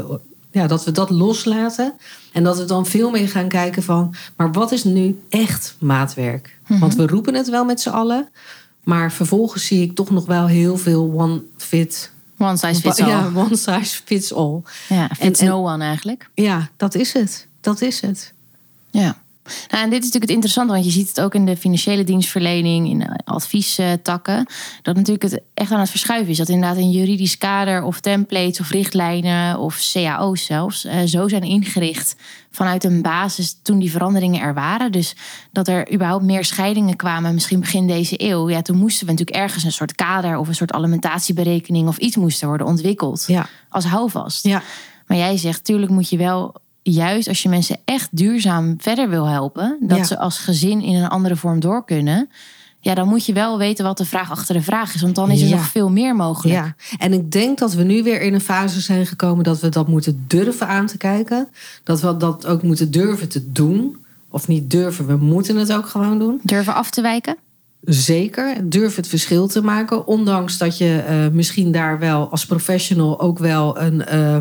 ja, 0.51 0.67
dat 0.67 0.83
we 0.85 0.91
dat 0.91 1.09
loslaten. 1.09 1.93
En 2.33 2.43
dat 2.43 2.57
we 2.57 2.65
dan 2.65 2.85
veel 2.85 3.09
meer 3.09 3.29
gaan 3.29 3.47
kijken 3.47 3.83
van, 3.83 4.15
maar 4.35 4.51
wat 4.51 4.71
is 4.71 4.83
nu 4.83 5.21
echt 5.29 5.75
maatwerk? 5.79 6.59
Want 6.67 6.95
we 6.95 7.07
roepen 7.07 7.33
het 7.33 7.49
wel 7.49 7.65
met 7.65 7.81
z'n 7.81 7.89
allen. 7.89 8.29
Maar 8.83 9.11
vervolgens 9.11 9.65
zie 9.65 9.81
ik 9.81 9.95
toch 9.95 10.09
nog 10.09 10.25
wel 10.25 10.47
heel 10.47 10.77
veel 10.77 11.11
one 11.15 11.41
fit. 11.57 12.11
One 12.37 12.57
size 12.57 12.81
fits 12.81 13.01
all. 13.01 13.09
Ja, 13.09 13.31
one 13.35 13.55
size 13.55 14.01
fits 14.05 14.33
all. 14.33 14.61
Ja, 14.89 15.07
fits 15.07 15.39
En- 15.39 15.47
en- 15.47 15.53
no 15.53 15.67
one 15.73 15.83
eigenlijk. 15.83 16.29
Ja, 16.33 16.69
dat 16.77 16.95
is 16.95 17.13
het. 17.13 17.47
Dat 17.61 17.81
is 17.81 18.01
het. 18.01 18.33
Ja. 18.91 19.17
Nou, 19.69 19.83
en 19.83 19.89
dit 19.89 19.99
is 19.99 20.05
natuurlijk 20.05 20.23
het 20.23 20.29
interessante, 20.29 20.73
want 20.73 20.85
je 20.85 20.91
ziet 20.91 21.07
het 21.07 21.21
ook 21.21 21.35
in 21.35 21.45
de 21.45 21.57
financiële 21.57 22.03
dienstverlening, 22.03 22.89
in 22.89 23.09
adviestakken, 23.23 24.45
dat 24.81 24.95
natuurlijk 24.95 25.23
het 25.31 25.41
echt 25.53 25.71
aan 25.71 25.79
het 25.79 25.89
verschuiven 25.89 26.29
is. 26.31 26.37
Dat 26.37 26.49
inderdaad 26.49 26.77
een 26.77 26.91
juridisch 26.91 27.37
kader 27.37 27.83
of 27.83 27.99
templates 27.99 28.59
of 28.59 28.69
richtlijnen 28.69 29.59
of 29.59 29.89
cao's 29.93 30.45
zelfs 30.45 30.85
eh, 30.85 30.99
zo 31.05 31.27
zijn 31.27 31.43
ingericht 31.43 32.15
vanuit 32.51 32.83
een 32.83 33.01
basis 33.01 33.59
toen 33.63 33.79
die 33.79 33.91
veranderingen 33.91 34.41
er 34.41 34.53
waren. 34.53 34.91
Dus 34.91 35.15
dat 35.51 35.67
er 35.67 35.93
überhaupt 35.93 36.23
meer 36.23 36.45
scheidingen 36.45 36.95
kwamen, 36.95 37.33
misschien 37.33 37.59
begin 37.59 37.87
deze 37.87 38.23
eeuw. 38.23 38.49
Ja, 38.49 38.61
toen 38.61 38.77
moesten 38.77 39.05
we 39.05 39.11
natuurlijk 39.11 39.37
ergens 39.37 39.63
een 39.63 39.71
soort 39.71 39.95
kader 39.95 40.37
of 40.37 40.47
een 40.47 40.55
soort 40.55 40.71
alimentatieberekening 40.71 41.87
of 41.87 41.97
iets 41.97 42.15
moesten 42.15 42.47
worden 42.47 42.67
ontwikkeld 42.67 43.23
Ja. 43.27 43.47
als 43.69 43.85
houvast. 43.85 44.43
Ja. 44.43 44.61
Maar 45.07 45.17
jij 45.17 45.37
zegt, 45.37 45.63
tuurlijk 45.63 45.91
moet 45.91 46.09
je 46.09 46.17
wel, 46.17 46.55
juist 46.91 47.27
als 47.27 47.41
je 47.43 47.49
mensen 47.49 47.77
echt 47.85 48.09
duurzaam 48.11 48.75
verder 48.79 49.09
wil 49.09 49.25
helpen, 49.25 49.77
dat 49.81 49.97
Ja. 49.97 50.03
ze 50.03 50.19
als 50.19 50.37
gezin 50.37 50.81
in 50.81 50.95
een 50.95 51.09
andere 51.09 51.35
vorm 51.35 51.59
door 51.59 51.85
kunnen. 51.85 52.29
Ja, 52.79 52.93
dan 52.95 53.07
moet 53.07 53.25
je 53.25 53.33
wel 53.33 53.57
weten 53.57 53.85
wat 53.85 53.97
de 53.97 54.05
vraag 54.05 54.31
achter 54.31 54.55
de 54.55 54.61
vraag 54.61 54.93
is. 54.95 55.01
Want 55.01 55.15
dan 55.15 55.31
is 55.31 55.41
er 55.41 55.47
Ja. 55.47 55.55
nog 55.55 55.65
veel 55.67 55.89
meer 55.89 56.15
mogelijk. 56.15 56.55
Ja, 56.59 56.75
en 56.97 57.13
ik 57.13 57.31
denk 57.31 57.57
dat 57.57 57.73
we 57.73 57.83
nu 57.83 58.03
weer 58.03 58.21
in 58.21 58.33
een 58.33 58.41
fase 58.41 58.81
zijn 58.81 59.05
gekomen 59.05 59.43
dat 59.43 59.59
we 59.59 59.69
dat 59.69 59.87
moeten 59.87 60.23
durven 60.27 60.67
aan 60.67 60.85
te 60.85 60.97
kijken. 60.97 61.47
Dat 61.83 62.01
we 62.01 62.17
dat 62.17 62.45
ook 62.45 62.63
moeten 62.63 62.91
durven 62.91 63.29
te 63.29 63.51
doen. 63.51 63.97
Of 64.29 64.47
niet 64.47 64.69
durven, 64.69 65.07
we 65.07 65.15
moeten 65.15 65.55
het 65.55 65.73
ook 65.73 65.87
gewoon 65.87 66.19
doen. 66.19 66.39
Durven 66.43 66.73
af 66.73 66.89
te 66.91 67.01
wijken? 67.01 67.37
Zeker, 67.81 68.69
durf 68.69 68.95
het 68.95 69.07
verschil 69.07 69.47
te 69.47 69.61
maken. 69.61 70.07
Ondanks 70.07 70.57
dat 70.57 70.77
je 70.77 70.97
eh, 71.07 71.27
misschien 71.27 71.71
daar 71.71 71.99
wel 71.99 72.29
als 72.29 72.45
professional 72.45 73.19
ook 73.19 73.39
wel 73.39 73.79
een, 73.79 74.05
eh, 74.05 74.37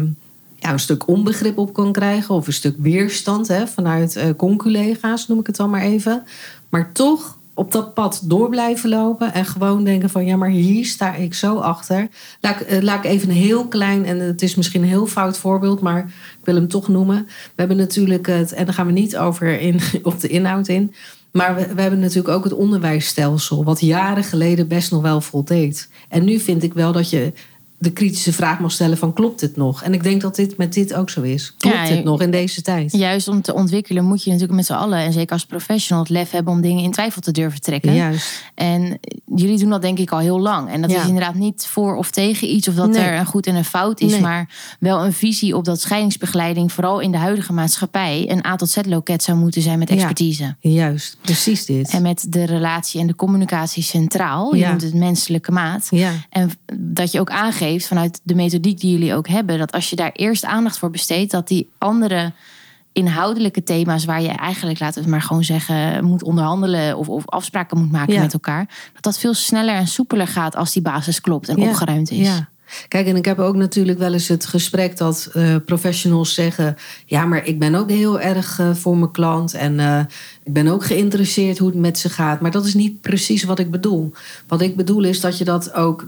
ja, 0.58 0.72
een 0.72 0.78
stuk 0.78 1.08
onbegrip 1.08 1.58
op 1.58 1.72
kan 1.72 1.92
krijgen. 1.92 2.34
Of 2.34 2.46
een 2.46 2.52
stuk 2.52 2.74
weerstand 2.78 3.48
hè, 3.48 3.66
vanuit 3.66 4.16
eh 4.16 4.24
conculega's, 4.36 5.28
noem 5.28 5.38
ik 5.40 5.46
het 5.46 5.56
dan 5.56 5.70
maar 5.70 5.80
even. 5.82 6.22
Maar 6.68 6.92
toch 6.92 7.38
op 7.54 7.72
dat 7.72 7.94
pad 7.94 8.20
door 8.24 8.48
blijven 8.48 8.88
lopen. 8.88 9.32
En 9.32 9.44
gewoon 9.44 9.84
denken 9.84 10.10
van 10.10 10.24
ja, 10.26 10.36
maar 10.36 10.48
hier 10.48 10.84
sta 10.84 11.14
ik 11.14 11.34
zo 11.34 11.56
achter. 11.56 12.08
Laat, 12.40 12.60
ik- 12.60 12.66
eh, 12.66 12.82
laat 12.82 13.04
ik 13.04 13.10
even 13.10 13.28
een 13.30 13.34
heel 13.36 13.66
klein, 13.68 14.04
en 14.04 14.18
het 14.18 14.42
is 14.42 14.54
misschien 14.54 14.82
een 14.82 14.88
heel 14.88 15.06
fout 15.06 15.38
voorbeeld, 15.38 15.80
maar 15.80 15.98
ik 16.38 16.44
wil 16.44 16.54
hem 16.54 16.68
toch 16.68 16.88
noemen. 16.88 17.24
We 17.26 17.32
hebben 17.54 17.76
natuurlijk 17.76 18.26
het, 18.26 18.52
en 18.52 18.64
daar 18.64 18.74
gaan 18.74 18.86
we 18.86 18.92
niet 18.92 19.16
over 19.16 19.60
in, 19.60 19.80
op 20.02 20.20
de 20.20 20.28
inhoud 20.28 20.68
in. 20.68 20.94
Maar 21.32 21.54
we, 21.54 21.74
we 21.74 21.80
hebben 21.80 22.00
natuurlijk 22.00 22.28
ook 22.34 22.44
het 22.44 22.52
onderwijsstelsel, 22.52 23.64
wat 23.64 23.80
jaren 23.80 24.24
geleden 24.24 24.68
best 24.68 24.90
nog 24.90 25.02
wel 25.02 25.20
voldeed. 25.20 25.88
En 26.08 26.24
nu 26.24 26.38
vind 26.38 26.62
ik 26.62 26.74
wel 26.74 26.92
dat 26.92 27.10
je 27.10 27.32
de 27.78 27.90
kritische 27.92 28.32
vraag 28.32 28.58
mag 28.60 28.72
stellen 28.72 28.98
van 28.98 29.12
klopt 29.12 29.40
het 29.40 29.56
nog? 29.56 29.82
En 29.82 29.92
ik 29.94 30.02
denk 30.02 30.20
dat 30.20 30.36
dit 30.36 30.56
met 30.56 30.72
dit 30.72 30.94
ook 30.94 31.10
zo 31.10 31.22
is. 31.22 31.54
Klopt 31.58 31.76
Ja, 31.76 31.82
het 31.82 32.04
nog 32.04 32.20
in 32.22 32.30
deze 32.30 32.62
tijd? 32.62 32.92
Juist 32.92 33.28
om 33.28 33.42
te 33.42 33.54
ontwikkelen 33.54 34.04
moet 34.04 34.22
je 34.24 34.30
natuurlijk 34.30 34.56
met 34.56 34.66
z'n 34.66 34.72
allen, 34.72 34.98
en 34.98 35.12
zeker 35.12 35.32
als 35.32 35.46
professional, 35.46 36.02
het 36.02 36.12
lef 36.12 36.30
hebben 36.30 36.52
om 36.52 36.60
dingen 36.60 36.82
in 36.84 36.90
twijfel 36.92 37.20
te 37.20 37.32
durven 37.32 37.60
trekken. 37.60 37.94
Juist. 37.94 38.42
En 38.54 38.98
jullie 39.34 39.58
doen 39.58 39.70
dat 39.70 39.82
denk 39.82 39.98
ik 39.98 40.10
al 40.10 40.18
heel 40.18 40.40
lang. 40.40 40.70
En 40.70 40.80
dat 40.82 40.90
Ja. 40.90 41.00
is 41.00 41.06
inderdaad 41.06 41.34
niet 41.34 41.66
voor 41.66 41.96
of 41.96 42.10
tegen 42.10 42.54
iets 42.54 42.68
of 42.68 42.74
dat 42.74 42.88
Nee. 42.90 43.02
er 43.02 43.18
een 43.18 43.26
goed 43.26 43.46
en 43.46 43.54
een 43.54 43.64
fout 43.64 44.00
is, 44.00 44.10
Nee. 44.12 44.20
maar 44.20 44.48
wel 44.80 45.04
een 45.04 45.12
visie 45.12 45.56
op 45.56 45.64
dat 45.64 45.80
scheidingsbegeleiding, 45.80 46.72
vooral 46.72 47.00
in 47.00 47.10
de 47.12 47.18
huidige 47.18 47.52
maatschappij, 47.52 48.24
een 48.30 48.46
A 48.46 48.56
tot 48.56 48.70
Z 48.70 48.76
loket 48.86 49.22
zou 49.22 49.38
moeten 49.38 49.62
zijn 49.62 49.78
met 49.78 49.88
Ja. 49.88 49.94
expertise. 49.94 50.56
Juist, 50.60 51.16
precies 51.20 51.64
dit. 51.66 51.90
En 51.90 52.02
met 52.02 52.26
de 52.28 52.44
relatie 52.44 53.00
en 53.00 53.06
de 53.06 53.14
communicatie 53.16 53.82
centraal. 53.82 54.54
Je 54.54 54.60
Ja. 54.60 54.68
noemt 54.68 54.82
het 54.82 54.94
menselijke 54.94 55.52
maat. 55.52 55.86
Ja, 55.90 56.12
En 56.30 56.50
dat 56.74 57.12
je 57.12 57.20
ook 57.20 57.30
aangeeft 57.30 57.64
vanuit 57.74 58.20
de 58.22 58.34
methodiek 58.34 58.80
die 58.80 58.90
jullie 58.92 59.14
ook 59.14 59.28
hebben, 59.28 59.58
dat 59.58 59.72
als 59.72 59.90
je 59.90 59.96
daar 59.96 60.12
eerst 60.12 60.44
aandacht 60.44 60.78
voor 60.78 60.90
besteedt, 60.90 61.30
dat 61.30 61.48
die 61.48 61.68
andere 61.78 62.32
inhoudelijke 62.92 63.62
thema's 63.62 64.04
waar 64.04 64.22
je 64.22 64.28
eigenlijk, 64.28 64.78
laten 64.80 64.94
we 64.94 65.00
het 65.00 65.10
maar 65.10 65.22
gewoon 65.22 65.44
zeggen, 65.44 66.04
moet 66.04 66.22
onderhandelen 66.22 66.96
of, 66.98 67.08
of 67.08 67.28
afspraken 67.28 67.78
moet 67.78 67.90
maken 67.90 68.14
Ja. 68.14 68.20
met 68.20 68.32
elkaar, 68.32 68.68
dat 68.92 69.02
dat 69.02 69.18
veel 69.18 69.34
sneller 69.34 69.74
en 69.74 69.86
soepeler 69.86 70.26
gaat 70.28 70.56
als 70.56 70.72
die 70.72 70.82
basis 70.82 71.20
klopt 71.20 71.48
en 71.48 71.56
Ja, 71.60 71.68
opgeruimd 71.68 72.10
is. 72.10 72.26
Ja. 72.26 72.48
Kijk, 72.88 73.06
en 73.06 73.16
ik 73.16 73.24
heb 73.24 73.38
ook 73.38 73.56
natuurlijk 73.56 73.98
wel 73.98 74.12
eens 74.12 74.28
het 74.28 74.46
gesprek 74.46 74.96
dat 74.96 75.30
eh, 75.32 75.54
professionals 75.64 76.34
zeggen: 76.34 76.76
Ja, 77.06 77.24
maar 77.24 77.46
ik 77.46 77.58
ben 77.58 77.74
ook 77.74 77.90
heel 77.90 78.20
erg 78.20 78.58
eh, 78.58 78.74
voor 78.74 78.96
mijn 78.96 79.10
klant 79.10 79.54
en 79.54 79.80
eh, 79.80 80.00
ik 80.44 80.52
ben 80.52 80.66
ook 80.68 80.84
geïnteresseerd 80.84 81.58
hoe 81.58 81.68
het 81.68 81.78
met 81.78 81.98
ze 81.98 82.08
gaat. 82.08 82.40
Maar 82.40 82.50
dat 82.50 82.64
is 82.64 82.74
niet 82.74 83.00
precies 83.00 83.44
wat 83.44 83.58
ik 83.58 83.70
bedoel. 83.70 84.12
Wat 84.48 84.60
ik 84.60 84.76
bedoel 84.76 85.04
is 85.04 85.20
dat 85.20 85.38
je 85.38 85.44
dat 85.44 85.74
ook. 85.74 86.04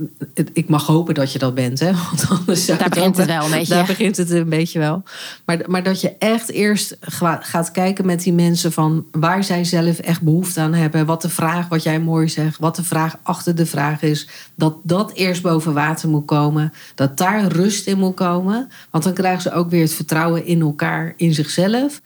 Ik 0.52 0.68
mag 0.68 0.86
hopen 0.86 1.14
dat 1.14 1.32
je 1.32 1.38
dat 1.38 1.54
bent, 1.54 1.80
hè? 1.80 1.90
Want 2.10 2.26
anders 2.28 2.66
Daar 2.66 2.88
begint 2.88 3.16
het 3.16 3.26
wel 3.26 3.44
een 3.44 3.50
beetje, 3.50 3.74
Daar 3.74 3.86
begint 3.86 4.16
het 4.16 4.30
een 4.30 4.48
beetje 4.48 4.78
wel. 4.78 5.02
Maar, 5.44 5.58
maar 5.66 5.82
dat 5.82 6.00
je 6.00 6.12
echt 6.18 6.50
eerst 6.50 6.96
ga- 7.00 7.40
gaat 7.42 7.70
kijken 7.70 8.06
met 8.06 8.22
die 8.22 8.32
mensen 8.32 8.72
van 8.72 9.04
waar 9.10 9.44
zij 9.44 9.64
zelf 9.64 9.98
echt 9.98 10.22
behoefte 10.22 10.60
aan 10.60 10.74
hebben. 10.74 11.06
Wat 11.06 11.22
de 11.22 11.28
vraag, 11.28 11.68
wat 11.68 11.82
jij 11.82 12.00
mooi 12.00 12.28
zegt, 12.28 12.58
wat 12.58 12.76
de 12.76 12.84
vraag 12.84 13.16
achter 13.22 13.54
de 13.54 13.66
vraag 13.66 14.02
is. 14.02 14.28
Dat 14.54 14.76
dat 14.82 15.12
eerst 15.12 15.42
boven 15.42 15.74
water 15.74 16.08
moet 16.08 16.26
komen. 16.26 16.47
Dat 16.94 17.16
daar 17.16 17.46
rust 17.46 17.86
in 17.86 17.98
moet 17.98 18.14
komen. 18.14 18.68
Want 18.90 19.04
dan 19.04 19.12
krijgen 19.12 19.42
ze 19.42 19.52
ook 19.52 19.70
weer 19.70 19.82
het 19.82 19.92
vertrouwen 19.94 20.46
in 20.46 20.60
elkaar, 20.60 21.12
in 21.16 21.34
zichzelf. 21.34 22.00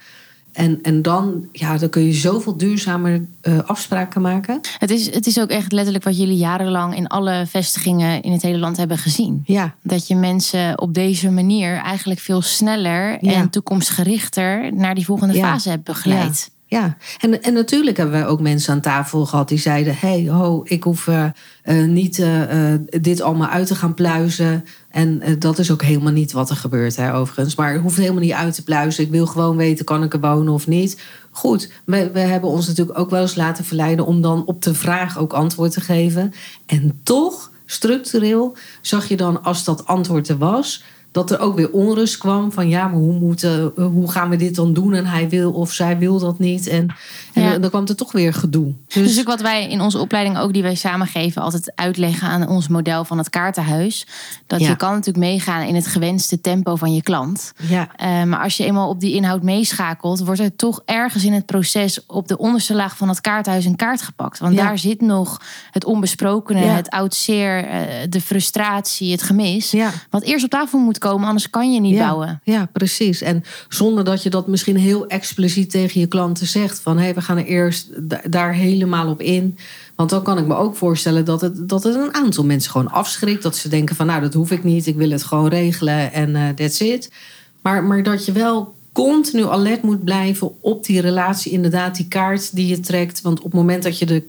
En, 0.52 0.78
en 0.82 1.02
dan, 1.02 1.48
ja, 1.52 1.78
dan 1.78 1.88
kun 1.88 2.02
je 2.02 2.12
zoveel 2.12 2.56
duurzamer 2.56 3.24
eh, 3.40 3.58
afspraken 3.58 4.20
maken. 4.22 4.60
Het, 4.78 4.90
is, 4.90 5.14
het 5.14 5.26
is 5.26 5.40
ook 5.40 5.48
echt 5.48 5.72
letterlijk 5.72 6.04
wat 6.04 6.16
jullie 6.18 6.36
jarenlang 6.36 6.96
in 6.96 7.06
alle 7.06 7.44
vestigingen 7.48 8.22
in 8.22 8.32
het 8.32 8.42
hele 8.42 8.58
land 8.58 8.76
hebben 8.76 8.98
gezien. 8.98 9.42
Ja, 9.46 9.74
Dat 9.82 10.06
je 10.06 10.14
mensen 10.16 10.80
op 10.80 10.94
deze 10.94 11.30
manier 11.30 11.76
eigenlijk 11.76 12.20
veel 12.20 12.42
sneller 12.42 13.18
Ja. 13.24 13.32
en 13.32 13.50
toekomstgerichter 13.50 14.74
naar 14.74 14.94
die 14.94 15.04
volgende 15.04 15.34
Ja. 15.34 15.52
fase 15.52 15.68
hebt 15.68 15.84
begeleid. 15.84 16.50
Ja, 16.72 16.96
en, 17.18 17.42
en 17.42 17.52
natuurlijk 17.52 17.96
hebben 17.96 18.20
wij 18.20 18.26
ook 18.26 18.40
mensen 18.40 18.72
aan 18.72 18.80
tafel 18.80 19.26
gehad 19.26 19.48
die 19.48 19.58
zeiden: 19.58 19.96
hey, 19.96 20.28
ho, 20.28 20.60
ik 20.64 20.82
hoef 20.82 21.08
eh, 21.08 21.24
eh, 21.62 21.88
niet 21.88 22.18
eh, 22.18 22.74
dit 23.00 23.20
allemaal 23.20 23.48
uit 23.48 23.66
te 23.66 23.74
gaan 23.74 23.94
pluizen. 23.94 24.64
En 24.90 25.22
dat 25.38 25.58
is 25.58 25.70
ook 25.70 25.82
helemaal 25.82 26.12
niet 26.12 26.32
wat 26.32 26.50
er 26.50 26.56
gebeurt, 26.56 26.96
hè, 26.96 27.14
overigens. 27.14 27.54
Maar 27.54 27.72
het 27.72 27.82
hoeft 27.82 27.96
helemaal 27.96 28.22
niet 28.22 28.32
uit 28.32 28.54
te 28.54 28.64
pluizen. 28.64 29.04
Ik 29.04 29.10
wil 29.10 29.26
gewoon 29.26 29.56
weten: 29.56 29.84
kan 29.84 30.02
ik 30.02 30.12
er 30.12 30.20
wonen 30.20 30.52
of 30.52 30.66
niet? 30.66 31.02
Goed, 31.30 31.70
we, 31.84 32.10
we 32.12 32.20
hebben 32.20 32.50
ons 32.50 32.66
natuurlijk 32.66 32.98
ook 32.98 33.10
wel 33.10 33.22
eens 33.22 33.34
laten 33.34 33.64
verleiden 33.64 34.06
om 34.06 34.20
dan 34.20 34.46
op 34.46 34.62
de 34.62 34.74
vraag 34.74 35.18
ook 35.18 35.32
antwoord 35.32 35.72
te 35.72 35.80
geven. 35.80 36.32
En 36.66 37.00
toch, 37.02 37.50
structureel, 37.66 38.56
zag 38.80 39.08
je 39.08 39.16
dan 39.16 39.42
als 39.42 39.64
dat 39.64 39.86
antwoord 39.86 40.28
er 40.28 40.38
was 40.38 40.84
dat 41.12 41.30
er 41.30 41.38
ook 41.38 41.56
weer 41.56 41.70
onrust 41.70 42.18
kwam 42.18 42.52
van 42.52 42.68
ja, 42.68 42.86
maar 42.88 42.98
hoe, 42.98 43.12
moeten, 43.12 43.72
hoe 43.76 44.10
gaan 44.10 44.30
we 44.30 44.36
dit 44.36 44.54
dan 44.54 44.72
doen? 44.72 44.94
En 44.94 45.06
hij 45.06 45.28
wil 45.28 45.52
of 45.52 45.72
zij 45.72 45.98
wil 45.98 46.18
dat 46.18 46.38
niet. 46.38 46.66
En, 46.66 46.94
en 47.32 47.42
Ja. 47.42 47.58
dan 47.58 47.70
kwam 47.70 47.86
er 47.86 47.96
toch 47.96 48.12
weer 48.12 48.34
gedoe. 48.34 48.72
Dus, 48.88 48.94
Dus, 49.08 49.18
ook 49.20 49.26
wat 49.26 49.40
wij 49.40 49.68
in 49.68 49.80
onze 49.80 49.98
opleiding 49.98 50.38
ook 50.38 50.52
die 50.52 50.62
wij 50.62 50.74
samengeven, 50.74 51.42
altijd 51.42 51.72
uitleggen 51.74 52.28
aan 52.28 52.48
ons 52.48 52.68
model 52.68 53.04
van 53.04 53.18
het 53.18 53.30
kaartenhuis. 53.30 54.06
Dat 54.46 54.60
Ja. 54.60 54.68
je 54.68 54.76
kan 54.76 54.90
natuurlijk 54.90 55.24
meegaan 55.26 55.62
in 55.66 55.74
het 55.74 55.86
gewenste 55.86 56.40
tempo 56.40 56.76
van 56.76 56.94
je 56.94 57.02
klant. 57.02 57.52
ja, 57.68 57.88
Eh, 57.96 58.22
maar 58.22 58.42
als 58.42 58.56
je 58.56 58.64
eenmaal 58.64 58.88
op 58.88 59.00
die 59.00 59.14
inhoud 59.14 59.42
meeschakelt, 59.42 60.24
wordt 60.24 60.40
er 60.40 60.56
toch 60.56 60.82
ergens 60.84 61.24
in 61.24 61.32
het 61.32 61.46
proces 61.46 62.06
op 62.06 62.28
de 62.28 62.38
onderste 62.38 62.74
laag 62.74 62.96
van 62.96 63.08
het 63.08 63.20
kaarthuis 63.20 63.64
een 63.64 63.76
kaart 63.76 64.02
gepakt. 64.02 64.38
Want 64.38 64.56
daar 64.56 64.78
zit 64.78 65.00
nog 65.00 65.40
het 65.70 65.84
onbesprokene, 65.84 66.60
het 66.60 66.90
oud 66.90 67.14
zeer, 67.14 67.64
eh, 67.64 67.80
de 68.08 68.20
frustratie, 68.20 69.12
het 69.12 69.22
gemis. 69.22 69.74
Wat 70.10 70.22
eerst 70.22 70.44
op 70.44 70.50
tafel 70.50 70.78
moet 70.78 70.98
komen, 71.02 71.26
anders 71.26 71.50
kan 71.50 71.72
je 71.72 71.80
niet 71.80 71.94
ja, 71.94 72.06
bouwen. 72.06 72.40
Ja, 72.44 72.68
precies. 72.72 73.22
En 73.22 73.44
zonder 73.68 74.04
dat 74.04 74.22
je 74.22 74.30
dat 74.30 74.46
misschien 74.46 74.76
heel 74.76 75.06
expliciet 75.06 75.70
tegen 75.70 76.00
je 76.00 76.06
klanten 76.06 76.46
zegt. 76.46 76.80
Van 76.80 76.96
hé, 76.96 77.02
hey, 77.02 77.14
we 77.14 77.20
gaan 77.20 77.36
er 77.36 77.44
eerst 77.44 78.08
da- 78.08 78.20
daar 78.28 78.54
helemaal 78.54 79.08
op 79.08 79.20
in. 79.20 79.58
Want 79.96 80.10
dan 80.10 80.22
kan 80.22 80.38
ik 80.38 80.46
me 80.46 80.54
ook 80.54 80.76
voorstellen 80.76 81.24
dat 81.24 81.40
het, 81.40 81.68
dat 81.68 81.84
het 81.84 81.94
een 81.94 82.14
aantal 82.14 82.44
mensen 82.44 82.70
gewoon 82.70 82.90
afschrikt. 82.90 83.42
Dat 83.42 83.56
ze 83.56 83.68
denken 83.68 83.96
van 83.96 84.06
nou, 84.06 84.20
dat 84.20 84.34
hoef 84.34 84.50
ik 84.50 84.64
niet. 84.64 84.86
Ik 84.86 84.96
wil 84.96 85.10
het 85.10 85.22
gewoon 85.22 85.48
regelen 85.48 86.12
en 86.12 86.36
eh 86.36 86.48
that's 86.48 86.80
it. 86.80 87.12
Maar, 87.60 87.84
maar 87.84 88.02
dat 88.02 88.24
je 88.24 88.32
wel 88.32 88.74
continu 88.92 89.46
alert 89.46 89.82
moet 89.82 90.04
blijven 90.04 90.52
op 90.60 90.84
die 90.84 91.00
relatie. 91.00 91.52
Inderdaad, 91.52 91.96
die 91.96 92.08
kaart 92.08 92.54
die 92.54 92.66
je 92.66 92.80
trekt. 92.80 93.20
Want 93.20 93.38
op 93.38 93.44
het 93.44 93.54
moment 93.54 93.82
dat 93.82 93.98
je 93.98 94.06
de 94.06 94.28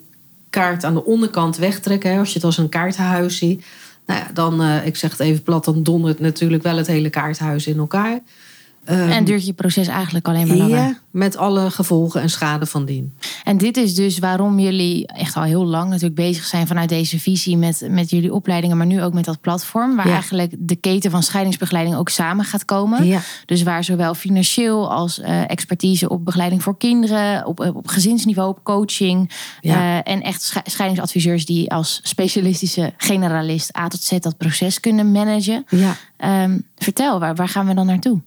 kaart 0.49 0.83
aan 0.83 0.93
de 0.93 1.05
onderkant 1.05 1.57
wegtrekt... 1.57 2.03
Hè, 2.03 2.17
als 2.17 2.27
je 2.27 2.33
het 2.33 2.43
als 2.43 2.57
een 2.57 2.69
kaartenhuis 2.69 3.37
ziet... 3.37 3.65
Nou 4.05 4.19
ja, 4.19 4.31
dan, 4.33 4.61
eh, 4.61 4.85
ik 4.85 4.95
zeg 4.95 5.11
het 5.11 5.19
even 5.19 5.43
plat, 5.43 5.65
dan 5.65 5.83
dondert 5.83 6.19
natuurlijk 6.19 6.63
wel 6.63 6.77
het 6.77 6.87
hele 6.87 7.09
kaarthuis 7.09 7.67
in 7.67 7.77
elkaar. 7.77 8.19
Ehm, 8.85 9.09
En 9.09 9.23
duurt 9.23 9.45
je 9.45 9.53
proces 9.53 9.87
eigenlijk 9.87 10.27
alleen 10.27 10.47
maar 10.47 10.57
langer. 10.57 10.77
ja, 10.77 10.97
met 11.11 11.37
alle 11.37 11.71
gevolgen 11.71 12.21
en 12.21 12.29
schade 12.29 12.65
van 12.65 12.85
dien. 12.85 13.13
En 13.43 13.57
dit 13.57 13.77
is 13.77 13.95
dus 13.95 14.19
waarom 14.19 14.59
jullie 14.59 15.07
echt 15.07 15.35
al 15.35 15.43
heel 15.43 15.65
lang 15.65 15.87
natuurlijk 15.89 16.15
bezig 16.15 16.45
zijn 16.45 16.67
vanuit 16.67 16.89
deze 16.89 17.19
visie 17.19 17.57
met, 17.57 17.85
met 17.89 18.09
jullie 18.09 18.33
opleidingen, 18.33 18.77
maar 18.77 18.85
nu 18.85 19.03
ook 19.03 19.13
met 19.13 19.25
dat 19.25 19.41
platform, 19.41 19.95
waar 19.95 20.07
Ja. 20.07 20.13
eigenlijk 20.13 20.55
de 20.59 20.75
keten 20.75 21.11
van 21.11 21.23
scheidingsbegeleiding 21.23 21.97
ook 21.97 22.09
samen 22.09 22.45
gaat 22.45 22.65
komen. 22.65 23.05
Ja. 23.05 23.19
Dus 23.45 23.63
waar 23.63 23.83
zowel 23.83 24.13
financieel 24.13 24.91
als 24.91 25.19
eh, 25.19 25.49
expertise 25.49 26.09
op 26.09 26.25
begeleiding 26.25 26.63
voor 26.63 26.77
kinderen, 26.77 27.45
op, 27.45 27.59
op 27.59 27.87
gezinsniveau, 27.87 28.49
op 28.49 28.63
coaching. 28.63 29.31
Ja. 29.61 29.75
eh, 30.03 30.13
en 30.13 30.21
echt 30.21 30.41
sche- 30.41 30.61
scheidingsadviseurs 30.63 31.45
die 31.45 31.71
als 31.71 31.99
specialistische 32.03 32.93
generalist 32.97 33.77
A 33.77 33.87
tot 33.87 34.01
Z 34.01 34.11
dat 34.19 34.37
proces 34.37 34.79
kunnen 34.79 35.11
managen. 35.11 35.65
Ja. 35.69 35.95
Ehm, 36.17 36.59
vertel, 36.75 37.19
waar, 37.19 37.35
waar 37.35 37.47
gaan 37.49 37.67
we 37.67 37.73
dan 37.73 37.85
naartoe? 37.85 38.21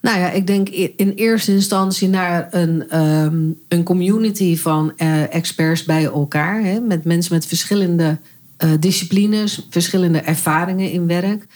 Nou 0.00 0.18
ja, 0.18 0.30
ik 0.30 0.46
denk 0.46 0.68
in 0.96 1.12
eerste 1.14 1.52
instantie 1.52 2.08
naar 2.08 2.48
een, 2.50 2.88
ehm, 2.88 3.50
een 3.68 3.82
community 3.82 4.56
van 4.56 4.92
eh, 4.96 5.34
experts 5.34 5.84
bij 5.84 6.04
elkaar. 6.04 6.62
Hè, 6.62 6.80
met 6.80 7.04
mensen 7.04 7.34
met 7.34 7.46
verschillende 7.46 8.18
eh, 8.56 8.70
disciplines, 8.80 9.66
verschillende 9.70 10.18
ervaringen 10.18 10.90
in 10.90 11.06
werk. 11.06 11.46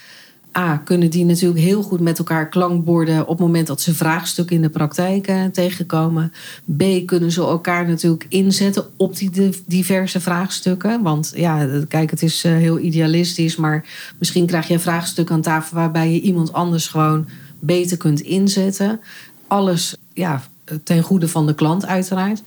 A, 0.57 0.77
kunnen 0.77 1.09
die 1.09 1.25
natuurlijk 1.25 1.59
heel 1.59 1.83
goed 1.83 1.99
met 1.99 2.17
elkaar 2.17 2.49
klankborden 2.49 3.21
op 3.21 3.27
het 3.27 3.39
moment 3.39 3.67
dat 3.67 3.81
ze 3.81 3.93
vraagstukken 3.93 4.55
in 4.55 4.61
de 4.61 4.69
praktijk 4.69 5.27
eh, 5.27 5.45
tegenkomen. 5.45 6.33
B, 6.77 6.83
kunnen 7.05 7.31
ze 7.31 7.41
elkaar 7.41 7.87
natuurlijk 7.87 8.25
inzetten 8.29 8.85
op 8.97 9.17
die 9.17 9.29
di- 9.29 9.63
diverse 9.65 10.19
vraagstukken. 10.19 11.01
Want 11.01 11.33
ja, 11.35 11.67
kijk, 11.87 12.11
het 12.11 12.23
is 12.23 12.43
heel 12.43 12.79
idealistisch, 12.79 13.55
maar 13.55 13.85
misschien 14.19 14.45
krijg 14.45 14.67
je 14.67 14.73
een 14.73 14.79
vraagstuk 14.79 15.31
aan 15.31 15.41
tafel 15.41 15.77
waarbij 15.77 16.11
je 16.11 16.21
iemand 16.21 16.53
anders 16.53 16.87
gewoon 16.87 17.27
beter 17.65 17.97
kunt 17.97 18.21
inzetten. 18.21 18.99
Alles 19.47 19.95
ja, 20.13 20.43
ten 20.83 21.01
goede 21.01 21.27
van 21.27 21.45
de 21.45 21.55
klant, 21.55 21.85
uiteraard. 21.85 22.41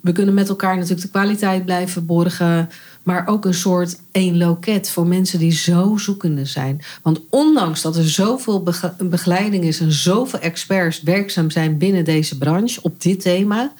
We 0.00 0.12
kunnen 0.12 0.34
met 0.34 0.48
elkaar 0.48 0.74
natuurlijk 0.74 1.02
de 1.02 1.08
kwaliteit 1.08 1.64
blijven 1.64 2.06
borgen. 2.06 2.68
Maar 3.02 3.26
ook 3.26 3.44
een 3.44 3.54
soort 3.54 4.00
één 4.12 4.36
loket 4.36 4.90
voor 4.90 5.06
mensen 5.06 5.38
die 5.38 5.52
zo 5.52 5.96
zoekende 5.96 6.44
zijn. 6.44 6.82
Want 7.02 7.20
ondanks 7.30 7.82
dat 7.82 7.96
er 7.96 8.08
zoveel 8.08 8.62
bege- 8.62 8.94
begeleiding 8.98 9.64
is 9.64 9.80
en 9.80 9.92
zoveel 9.92 10.38
experts 10.38 11.02
werkzaam 11.02 11.50
zijn 11.50 11.78
binnen 11.78 12.04
deze 12.04 12.38
branche 12.38 12.82
op 12.82 13.00
dit 13.02 13.20
thema, 13.20 13.72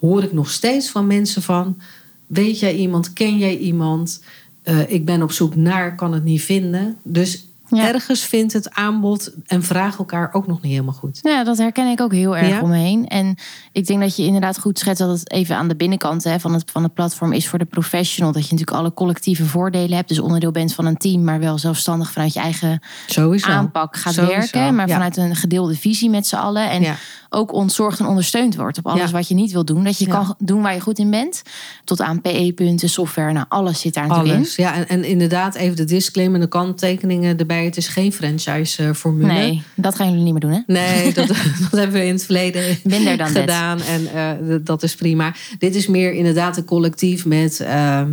hoor 0.00 0.22
ik 0.22 0.32
nog 0.32 0.50
steeds 0.50 0.90
van 0.90 1.06
mensen 1.06 1.42
van: 1.42 1.78
weet 2.26 2.58
jij 2.58 2.74
iemand, 2.74 3.12
ken 3.12 3.38
jij 3.38 3.56
iemand? 3.56 4.22
Eh, 4.62 4.90
ik 4.90 5.04
ben 5.04 5.22
op 5.22 5.32
zoek 5.32 5.56
naar, 5.56 5.94
kan 5.94 6.12
het 6.12 6.24
niet 6.24 6.42
vinden. 6.42 6.96
Dus 7.02 7.46
Ja. 7.76 7.92
ergens 7.92 8.20
vindt 8.20 8.52
het 8.52 8.74
aanbod 8.74 9.32
en 9.46 9.62
vraag 9.62 9.98
elkaar 9.98 10.28
ook 10.32 10.46
nog 10.46 10.62
niet 10.62 10.72
helemaal 10.72 10.94
goed. 10.94 11.18
Ja, 11.22 11.44
dat 11.44 11.58
herken 11.58 11.90
ik 11.90 12.00
ook 12.00 12.12
heel 12.12 12.36
erg 12.36 12.48
Ja? 12.48 12.60
om 12.60 12.68
me 12.68 12.76
heen. 12.76 13.08
En 13.08 13.36
ik 13.72 13.86
denk 13.86 14.00
dat 14.00 14.16
je 14.16 14.22
inderdaad 14.24 14.58
goed 14.58 14.78
schetst 14.78 14.98
dat 15.02 15.18
het 15.18 15.30
even 15.30 15.56
aan 15.56 15.68
de 15.68 15.76
binnenkant 15.76 16.24
hè, 16.24 16.40
van, 16.40 16.54
het, 16.54 16.70
van 16.70 16.82
het 16.82 16.94
platform 16.94 17.32
is 17.32 17.48
voor 17.48 17.58
de 17.58 17.64
professional. 17.64 18.32
Dat 18.32 18.46
je 18.46 18.52
natuurlijk 18.52 18.78
alle 18.78 18.94
collectieve 18.94 19.44
voordelen 19.44 19.96
hebt. 19.96 20.08
Dus 20.08 20.18
onderdeel 20.18 20.50
bent 20.50 20.74
van 20.74 20.86
een 20.86 20.96
team, 20.96 21.24
maar 21.24 21.40
wel 21.40 21.58
zelfstandig 21.58 22.10
vanuit 22.12 22.32
je 22.32 22.40
eigen 22.40 22.80
Sowieso. 23.06 23.48
aanpak 23.48 23.96
gaat 23.96 24.14
Sowieso, 24.14 24.36
werken. 24.36 24.74
Maar 24.74 24.88
ja. 24.88 24.94
vanuit 24.94 25.16
een 25.16 25.36
gedeelde 25.36 25.74
visie 25.76 26.10
met 26.10 26.26
z'n 26.26 26.36
allen. 26.36 26.70
En 26.70 26.96
ook 27.30 27.52
ontzorgd 27.52 28.00
en 28.00 28.06
ondersteund 28.06 28.56
wordt 28.56 28.78
op 28.78 28.86
alles 28.86 29.10
wat 29.10 29.28
je 29.28 29.34
niet 29.34 29.52
wil 29.52 29.64
doen. 29.64 29.84
Dat 29.84 29.98
je 29.98 30.06
kan 30.06 30.34
doen 30.38 30.62
waar 30.62 30.74
je 30.74 30.80
goed 30.80 30.98
in 30.98 31.10
bent. 31.10 31.42
Tot 31.84 32.00
aan 32.00 32.20
PE-punten, 32.20 32.88
software. 32.88 33.32
Nou, 33.32 33.46
alles 33.48 33.80
zit 33.80 33.94
daar 33.94 34.06
natuurlijk 34.06 34.34
in. 34.34 34.40
Alles. 34.40 34.56
Ja, 34.56 34.74
en, 34.74 34.88
en 34.88 35.04
inderdaad, 35.04 35.54
even 35.54 35.76
de 35.76 35.84
disclaimer 35.84 36.34
en 36.34 36.40
de 36.40 36.48
kanttekeningen 36.48 37.38
erbij. 37.38 37.63
Het 37.64 37.76
is 37.76 37.88
geen 37.88 38.12
franchise-formule. 38.12 39.32
Nee, 39.32 39.62
dat 39.74 39.94
gaan 39.94 40.08
jullie 40.08 40.22
niet 40.22 40.32
meer 40.32 40.40
doen, 40.40 40.52
hè? 40.52 40.60
Nee, 40.66 41.12
dat, 41.14 41.28
dat 41.28 41.36
hebben 41.70 41.92
we 41.92 42.04
in 42.06 42.12
het 42.12 42.24
verleden 42.24 42.78
Minder 42.84 43.16
dan 43.16 43.26
dit. 43.32 43.36
gedaan. 43.36 43.80
En 43.82 44.06
eh, 44.14 44.56
dat 44.62 44.82
is 44.82 44.94
prima. 44.94 45.34
Dit 45.58 45.74
is 45.74 45.86
meer 45.86 46.12
inderdaad 46.12 46.56
een 46.56 46.64
collectief 46.64 47.24
met 47.24 47.60
ehm 47.60 48.10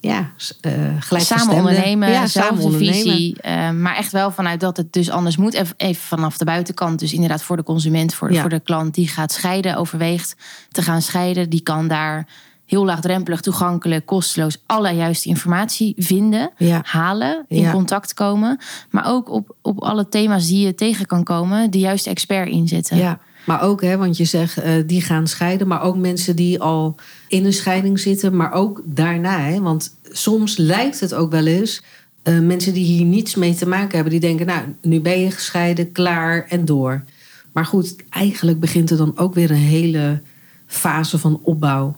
ja, 0.00 0.30
eh 0.60 0.72
Samen 1.18 1.54
ondernemen, 1.54 2.10
ja, 2.10 2.26
samen 2.26 2.62
ondernemen. 2.62 2.94
visie. 2.94 3.36
eh, 3.40 3.70
maar 3.70 3.96
echt 3.96 4.12
wel 4.12 4.30
vanuit 4.30 4.60
dat 4.60 4.76
het 4.76 4.92
dus 4.92 5.10
anders 5.10 5.36
moet. 5.36 5.54
Even, 5.76 6.02
vanaf 6.02 6.38
de 6.38 6.44
buitenkant. 6.44 6.98
Dus 6.98 7.12
inderdaad 7.12 7.42
voor 7.42 7.56
de 7.56 7.62
consument, 7.62 8.14
voor, 8.14 8.32
Ja. 8.32 8.40
voor 8.40 8.50
de 8.50 8.60
klant 8.60 8.94
die 8.94 9.08
gaat 9.08 9.32
scheiden, 9.32 9.76
overweegt 9.76 10.36
te 10.70 10.82
gaan 10.82 11.02
scheiden. 11.02 11.50
Die 11.50 11.60
kan 11.62 11.88
daar 11.88 12.26
heel 12.66 12.84
laagdrempelig, 12.84 13.40
toegankelijk, 13.40 14.06
kosteloos 14.06 14.62
alle 14.66 14.90
juiste 14.92 15.28
informatie 15.28 15.94
vinden, 15.96 16.50
Ja. 16.56 16.80
halen, 16.84 17.44
in 17.48 17.60
Ja. 17.60 17.72
contact 17.72 18.14
komen. 18.14 18.58
Maar 18.90 19.06
ook 19.10 19.30
op, 19.30 19.54
op 19.62 19.82
alle 19.82 20.08
thema's 20.08 20.46
die 20.46 20.66
je 20.66 20.74
tegen 20.74 21.06
kan 21.06 21.24
komen, 21.24 21.70
de 21.70 21.78
juiste 21.78 22.10
expert 22.10 22.48
inzetten. 22.48 22.96
Ja, 22.96 23.18
maar 23.46 23.62
ook, 23.62 23.80
hè, 23.82 23.96
want 23.96 24.16
je 24.16 24.24
zegt 24.24 24.58
eh, 24.58 24.72
die 24.86 25.00
gaan 25.02 25.26
scheiden, 25.26 25.66
maar 25.66 25.82
ook 25.82 25.96
mensen 25.96 26.36
die 26.36 26.60
al 26.60 26.96
in 27.28 27.44
een 27.44 27.52
scheiding 27.52 28.00
zitten, 28.00 28.36
maar 28.36 28.52
ook 28.52 28.82
daarna. 28.84 29.38
Hè, 29.40 29.60
want 29.60 29.96
soms 30.10 30.56
lijkt 30.56 31.00
het 31.00 31.14
ook 31.14 31.30
wel 31.30 31.46
eens, 31.46 31.82
eh, 32.22 32.38
mensen 32.38 32.72
die 32.74 32.84
hier 32.84 33.04
niets 33.04 33.34
mee 33.34 33.54
te 33.54 33.68
maken 33.68 33.94
hebben, 33.94 34.10
die 34.10 34.20
denken, 34.20 34.46
nou, 34.46 34.60
nu 34.82 35.00
ben 35.00 35.20
je 35.20 35.30
gescheiden, 35.30 35.92
klaar 35.92 36.46
en 36.48 36.64
door. 36.64 37.04
Maar 37.52 37.66
goed, 37.66 37.96
eigenlijk 38.10 38.60
begint 38.60 38.90
er 38.90 38.96
dan 38.96 39.18
ook 39.18 39.34
weer 39.34 39.50
een 39.50 39.56
hele 39.56 40.20
fase 40.66 41.18
van 41.18 41.40
opbouw. 41.42 41.96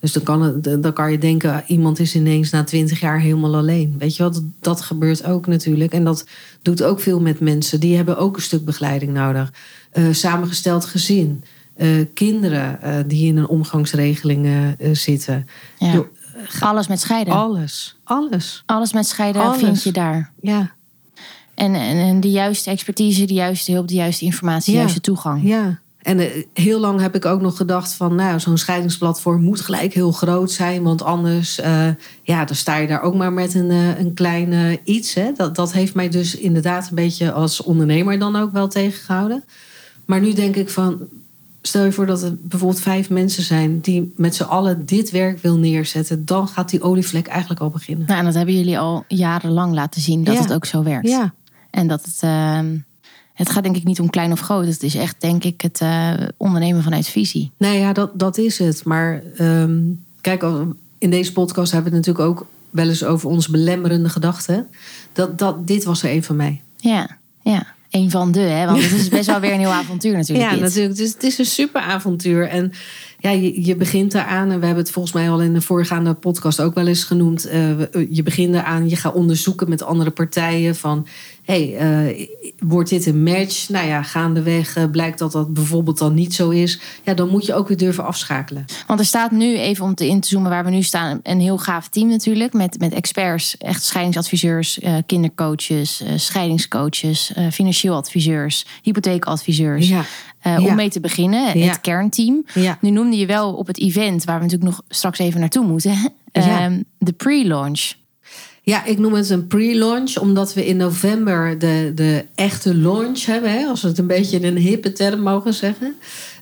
Dus 0.00 0.12
dan 0.12 0.22
kan, 0.22 0.42
het, 0.42 0.82
dan 0.82 0.92
kan 0.92 1.10
je 1.12 1.18
denken, 1.18 1.64
iemand 1.66 1.98
is 1.98 2.14
ineens 2.14 2.50
na 2.50 2.64
twintig 2.64 3.00
jaar 3.00 3.20
helemaal 3.20 3.54
alleen. 3.54 3.94
Weet 3.98 4.16
je 4.16 4.22
wat? 4.22 4.34
Dat, 4.34 4.42
dat 4.60 4.80
gebeurt 4.80 5.24
ook 5.24 5.46
natuurlijk. 5.46 5.92
En 5.92 6.04
dat 6.04 6.26
doet 6.62 6.82
ook 6.82 7.00
veel 7.00 7.20
met 7.20 7.40
mensen. 7.40 7.80
Die 7.80 7.96
hebben 7.96 8.18
ook 8.18 8.36
een 8.36 8.42
stuk 8.42 8.64
begeleiding 8.64 9.12
nodig. 9.12 9.52
Eh, 9.90 10.04
samengesteld 10.10 10.84
gezin. 10.84 11.44
Eh, 11.76 11.88
kinderen 12.14 12.82
eh, 12.82 12.94
die 13.06 13.26
in 13.26 13.36
een 13.36 13.48
omgangsregeling 13.48 14.48
zitten. 14.92 15.46
Ja. 15.78 16.04
Alles 16.60 16.86
met 16.88 17.00
scheiden. 17.00 17.34
alles. 17.34 17.96
Alles. 18.04 18.62
Alles 18.66 18.92
met 18.92 19.06
scheiden 19.06 19.42
Alles. 19.42 19.58
vind 19.58 19.82
je 19.82 19.92
daar. 19.92 20.30
Ja. 20.40 20.70
En, 21.54 21.74
en, 21.74 21.96
en 21.96 22.20
de 22.20 22.30
juiste 22.30 22.70
expertise, 22.70 23.24
de 23.24 23.34
juiste 23.34 23.72
hulp, 23.72 23.88
de 23.88 23.94
juiste 23.94 24.24
informatie, 24.24 24.72
de 24.72 24.78
Ja. 24.78 24.78
juiste 24.84 25.00
toegang. 25.00 25.42
Ja. 25.48 25.80
En 26.02 26.18
eh, 26.18 26.44
heel 26.52 26.80
lang 26.80 27.00
heb 27.00 27.14
ik 27.14 27.24
ook 27.24 27.40
nog 27.40 27.56
gedacht 27.56 27.92
van, 27.94 28.14
nou, 28.14 28.40
zo'n 28.40 28.58
scheidingsplatform 28.58 29.42
moet 29.42 29.60
gelijk 29.60 29.94
heel 29.94 30.12
groot 30.12 30.50
zijn, 30.50 30.82
want 30.82 31.02
anders, 31.02 31.60
eh, 31.60 31.88
ja, 32.22 32.44
dan 32.44 32.56
sta 32.56 32.76
je 32.76 32.86
daar 32.86 33.02
ook 33.02 33.14
maar 33.14 33.32
met 33.32 33.54
een, 33.54 33.70
eh, 33.70 33.98
een 33.98 34.14
klein 34.14 34.78
iets. 34.84 35.14
Hè. 35.14 35.32
Dat, 35.36 35.54
dat 35.56 35.72
heeft 35.72 35.94
mij 35.94 36.08
dus 36.08 36.36
inderdaad 36.36 36.88
een 36.88 36.94
beetje 36.94 37.32
als 37.32 37.62
ondernemer 37.62 38.18
dan 38.18 38.36
ook 38.36 38.52
wel 38.52 38.68
tegengehouden. 38.68 39.44
Maar 40.06 40.20
nu 40.20 40.32
denk 40.32 40.56
ik 40.56 40.68
van, 40.68 40.98
stel 41.62 41.84
je 41.84 41.92
voor 41.92 42.06
dat 42.06 42.22
er 42.22 42.36
bijvoorbeeld 42.40 42.80
vijf 42.80 43.10
mensen 43.10 43.42
zijn 43.42 43.80
die 43.80 44.12
met 44.16 44.34
z'n 44.34 44.42
allen 44.42 44.86
dit 44.86 45.10
werk 45.10 45.42
wil 45.42 45.56
neerzetten, 45.56 46.24
dan 46.24 46.48
gaat 46.48 46.70
die 46.70 46.82
olievlek 46.82 47.26
eigenlijk 47.26 47.60
al 47.60 47.70
beginnen. 47.70 48.06
Nou, 48.06 48.18
en 48.18 48.24
dat 48.24 48.34
hebben 48.34 48.56
jullie 48.56 48.78
al 48.78 49.04
jarenlang 49.08 49.74
laten 49.74 50.00
zien 50.00 50.24
dat 50.24 50.34
Ja. 50.34 50.40
het 50.40 50.52
ook 50.52 50.64
zo 50.66 50.82
werkt. 50.82 51.08
Ja, 51.08 51.32
En 51.70 51.86
dat 51.86 52.04
het, 52.04 52.18
ehm, 52.20 52.76
het 53.34 53.50
gaat 53.50 53.62
denk 53.62 53.76
ik 53.76 53.84
niet 53.84 54.00
om 54.00 54.10
klein 54.10 54.32
of 54.32 54.40
groot. 54.40 54.66
Het 54.66 54.82
is 54.82 54.94
echt 54.94 55.16
denk 55.18 55.44
ik 55.44 55.60
het 55.60 55.80
eh, 55.80 56.12
ondernemen 56.36 56.82
vanuit 56.82 57.08
visie. 57.08 57.50
Nee, 57.56 57.78
ja, 57.78 57.92
dat, 57.92 58.10
dat 58.18 58.38
is 58.38 58.58
het. 58.58 58.84
Maar 58.84 59.22
ehm, 59.36 59.78
kijk, 60.20 60.44
in 60.98 61.10
deze 61.10 61.32
podcast 61.32 61.72
hebben 61.72 61.90
we 61.90 61.96
het 61.96 62.06
natuurlijk 62.06 62.38
ook 62.38 62.46
wel 62.70 62.88
eens 62.88 63.04
over 63.04 63.28
onze 63.28 63.50
belemmerende 63.50 64.08
gedachten. 64.08 64.68
Dat, 65.12 65.38
dat, 65.38 65.66
dit 65.66 65.84
was 65.84 66.02
er 66.02 66.10
een 66.10 66.22
van 66.22 66.36
mij. 66.36 66.60
Ja, 66.76 67.16
ja. 67.42 67.66
Een 67.90 68.10
van 68.10 68.32
de, 68.32 68.40
hè? 68.40 68.66
Want 68.66 68.82
het 68.82 68.92
is 68.92 69.08
best 69.08 69.26
wel 69.26 69.40
weer 69.40 69.52
een 69.52 69.58
nieuw 69.58 69.68
avontuur 69.82 70.16
natuurlijk. 70.16 70.48
ja, 70.48 70.54
dit. 70.54 70.60
natuurlijk. 70.60 70.96
Dus 70.96 71.12
het 71.12 71.22
is 71.22 71.38
een 71.38 71.46
super 71.46 71.80
avontuur. 71.80 72.48
En 72.48 72.72
ja, 73.20 73.30
je, 73.30 73.64
je 73.66 73.76
begint 73.76 74.14
eraan. 74.14 74.50
En 74.50 74.60
we 74.60 74.66
hebben 74.66 74.84
het 74.84 74.92
volgens 74.92 75.14
mij 75.14 75.30
al 75.30 75.40
in 75.42 75.52
de 75.54 75.60
voorgaande 75.60 76.14
podcast 76.14 76.60
ook 76.60 76.74
wel 76.74 76.86
eens 76.86 77.04
genoemd. 77.04 77.44
eh, 77.44 77.58
we- 77.76 78.06
je 78.10 78.22
begint 78.22 78.54
eraan, 78.54 78.88
je 78.88 78.96
gaat 78.96 79.14
onderzoeken 79.14 79.68
met 79.68 79.82
andere 79.82 80.10
partijen 80.10 80.76
van... 80.76 81.06
hey, 81.44 81.76
eh, 81.76 82.26
wordt 82.58 82.90
dit 82.90 83.06
een 83.06 83.22
match? 83.22 83.68
Nou 83.68 83.86
ja, 83.86 84.02
gaandeweg 84.02 84.76
eh, 84.76 84.84
blijkt 84.90 85.18
dat 85.18 85.32
dat 85.32 85.52
bijvoorbeeld 85.54 85.98
dan 85.98 86.14
niet 86.14 86.34
zo 86.34 86.50
is. 86.50 86.80
Ja, 87.04 87.14
dan 87.14 87.28
moet 87.28 87.46
je 87.46 87.54
ook 87.54 87.68
weer 87.68 87.76
durven 87.76 88.04
afschakelen. 88.04 88.64
Want 88.86 89.00
er 89.00 89.06
staat 89.06 89.30
nu, 89.30 89.58
even 89.58 89.84
om 89.84 89.94
te 89.94 90.06
in 90.08 90.20
te 90.20 90.28
zoomen 90.28 90.50
waar 90.50 90.64
we 90.64 90.70
nu 90.70 90.82
staan, 90.82 91.20
een 91.22 91.40
heel 91.40 91.58
gaaf 91.58 91.88
team 91.88 92.08
natuurlijk. 92.08 92.52
Met, 92.52 92.78
met 92.78 92.92
experts, 92.92 93.56
echt 93.58 93.82
scheidingsadviseurs, 93.84 94.78
eh, 94.80 94.94
kindercoaches, 95.06 96.02
eh, 96.02 96.12
scheidingscoaches, 96.16 97.32
eh, 97.34 97.46
financieel 97.50 97.94
adviseurs, 97.94 98.66
hypotheekadviseurs. 98.82 99.88
Ja. 99.88 100.04
Ja. 100.42 100.60
Om 100.62 100.74
mee 100.74 100.88
te 100.90 101.00
beginnen, 101.00 101.58
Ja. 101.58 101.66
het 101.68 101.80
kernteam. 101.80 102.44
Ja. 102.54 102.78
Nu 102.80 102.90
noemde 102.90 103.16
je 103.16 103.26
wel 103.26 103.52
op 103.54 103.66
het 103.66 103.78
event, 103.78 104.24
waar 104.24 104.36
we 104.38 104.44
natuurlijk 104.44 104.70
nog 104.70 104.82
straks 104.88 105.18
even 105.18 105.40
naartoe 105.40 105.66
moeten, 105.66 106.12
ehm, 106.32 106.82
de 106.98 107.12
pre-launch. 107.12 107.92
Ja, 108.62 108.84
ik 108.84 108.98
noem 108.98 109.12
het 109.14 109.30
een 109.30 109.46
pre-launch, 109.46 110.16
omdat 110.18 110.54
we 110.54 110.66
in 110.66 110.76
november 110.76 111.58
de, 111.58 111.92
de 111.94 112.24
echte 112.34 112.74
launch 112.74 113.24
hebben. 113.24 113.50
Hè, 113.52 113.66
als 113.66 113.82
we 113.82 113.88
het 113.88 113.98
een 113.98 114.06
beetje 114.06 114.36
in 114.36 114.44
een 114.44 114.56
hippe 114.62 114.92
term 114.92 115.20
mogen 115.20 115.54
zeggen. 115.54 115.94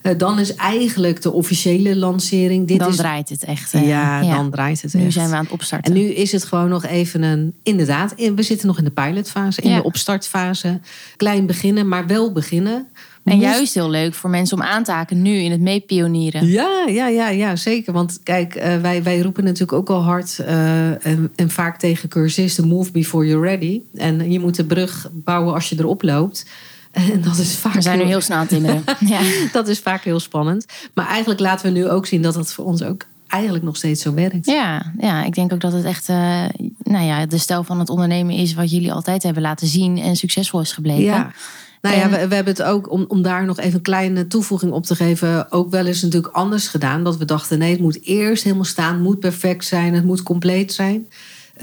Eh, 0.03 0.13
dan 0.19 0.39
is 0.39 0.55
eigenlijk 0.55 1.23
de 1.23 1.33
officiële 1.33 1.97
lancering. 1.97 2.67
Dit 2.69 2.79
dan 2.79 2.89
is, 2.89 2.97
draait 2.97 3.29
het 3.29 3.45
echt. 3.45 3.75
eh, 3.75 3.89
ja, 3.89 4.21
dan 4.21 4.51
draait 4.51 4.83
het 4.83 4.95
Nu 4.95 5.05
echt. 5.05 5.13
zijn 5.13 5.29
we 5.29 5.35
aan 5.37 5.43
het 5.43 5.53
opstarten. 5.53 5.95
En 5.95 6.01
nu 6.01 6.07
is 6.09 6.33
het 6.33 6.45
gewoon 6.45 6.69
nog 6.69 6.85
even 6.87 7.23
een. 7.23 7.55
Inderdaad, 7.63 8.13
in- 8.17 8.37
we 8.37 8.43
zitten 8.43 8.67
nog 8.67 8.79
in 8.79 8.85
de 8.85 8.91
pilotfase, 8.91 9.61
in 9.63 9.71
Ja. 9.71 9.77
de 9.77 9.83
opstartfase. 9.85 10.81
Klein 11.17 11.47
beginnen, 11.47 11.89
maar 11.89 12.07
wel 12.07 12.33
beginnen. 12.33 12.87
En 13.31 13.39
juist 13.39 13.75
heel 13.75 13.91
leuk 13.91 14.15
voor 14.15 14.31
mensen 14.31 14.57
om 14.57 14.63
aan 14.63 14.85
te 14.85 14.93
haken 14.93 15.23
nu 15.23 15.35
in 15.35 15.51
het 15.51 15.61
meepionieren. 15.61 16.47
Ja, 16.47 16.85
ja, 16.87 17.09
ja, 17.09 17.29
ja, 17.29 17.57
zeker. 17.57 17.93
Want 17.93 18.21
kijk, 18.23 18.55
eh, 18.55 18.77
wij, 18.77 19.03
wij 19.03 19.21
roepen 19.21 19.45
natuurlijk 19.45 19.73
ook 19.73 19.91
al 19.91 20.03
hard 20.03 20.39
eh, 20.39 21.07
en, 21.07 21.33
en 21.35 21.51
vaak 21.51 21.79
tegen 21.79 22.09
cursisten: 22.09 22.69
move 22.69 22.93
before 22.93 23.27
you're 23.27 23.49
ready. 23.49 23.81
En 23.95 24.33
je 24.33 24.41
moet 24.41 24.57
de 24.57 24.65
brug 24.65 25.09
bouwen 25.13 25.55
als 25.55 25.69
je 25.69 25.77
erop 25.79 26.03
loopt. 26.03 26.47
En 27.13 27.21
dat 27.21 27.39
is 27.39 27.57
vaak 27.57 27.73
We 27.73 27.81
zijn 27.81 27.99
nu 27.99 28.05
heel 28.05 28.21
snel 28.21 28.39
aan 28.39 28.47
timmeren. 28.47 28.85
ja. 29.07 29.21
dat 29.53 29.69
is 29.69 29.79
vaak 29.79 30.03
heel 30.05 30.21
spannend. 30.21 30.67
Maar 30.95 31.07
eigenlijk 31.07 31.41
laten 31.41 31.73
we 31.73 31.79
nu 31.79 31.89
ook 31.89 32.07
zien 32.07 32.23
dat 32.23 32.35
het 32.35 32.53
voor 32.53 32.65
ons 32.65 32.83
ook 32.83 33.07
eigenlijk 33.29 33.65
nog 33.65 33.77
steeds 33.77 34.03
zo 34.03 34.15
werkt. 34.15 34.47
Ja, 34.47 34.93
ja, 34.99 35.25
ik 35.25 35.35
denk 35.35 35.53
ook 35.53 35.61
dat 35.61 35.73
het 35.73 35.85
echt 35.85 36.09
uh, 36.09 36.45
nou 36.83 37.05
ja, 37.05 37.27
de 37.27 37.39
stijl 37.39 37.65
van 37.65 37.79
het 37.79 37.91
ondernemen 37.91 38.35
is 38.35 38.55
wat 38.55 38.71
jullie 38.71 38.93
altijd 38.93 39.23
hebben 39.23 39.43
laten 39.43 39.67
zien 39.67 39.99
en 39.99 40.17
succesvol 40.17 40.61
is 40.61 40.73
gebleken. 40.73 41.05
Ja. 41.05 41.33
Nou 41.81 41.97
ja, 41.97 42.09
we, 42.09 42.29
we, 42.29 42.35
hebben 42.35 42.55
het 42.55 42.63
ook, 42.63 42.91
om, 42.91 43.05
om 43.09 43.23
daar 43.23 43.45
nog 43.45 43.59
even 43.59 43.75
een 43.75 43.83
kleine 43.83 44.27
toevoeging 44.27 44.73
op 44.73 44.87
te 44.87 44.95
geven, 44.95 45.53
ook 45.53 45.71
wel 45.71 45.87
eens 45.87 46.03
natuurlijk 46.03 46.35
anders 46.35 46.69
gedaan. 46.69 47.05
Dat 47.05 47.17
we 47.17 47.25
dachten, 47.25 47.59
nee, 47.59 47.71
het 47.71 47.81
moet 47.81 48.05
eerst 48.05 48.43
helemaal 48.43 48.65
staan, 48.65 48.95
het 48.95 49.03
moet 49.03 49.21
perfect 49.21 49.65
zijn, 49.65 49.95
het 49.95 50.05
moet 50.05 50.23
compleet 50.23 50.73
zijn. 50.73 51.09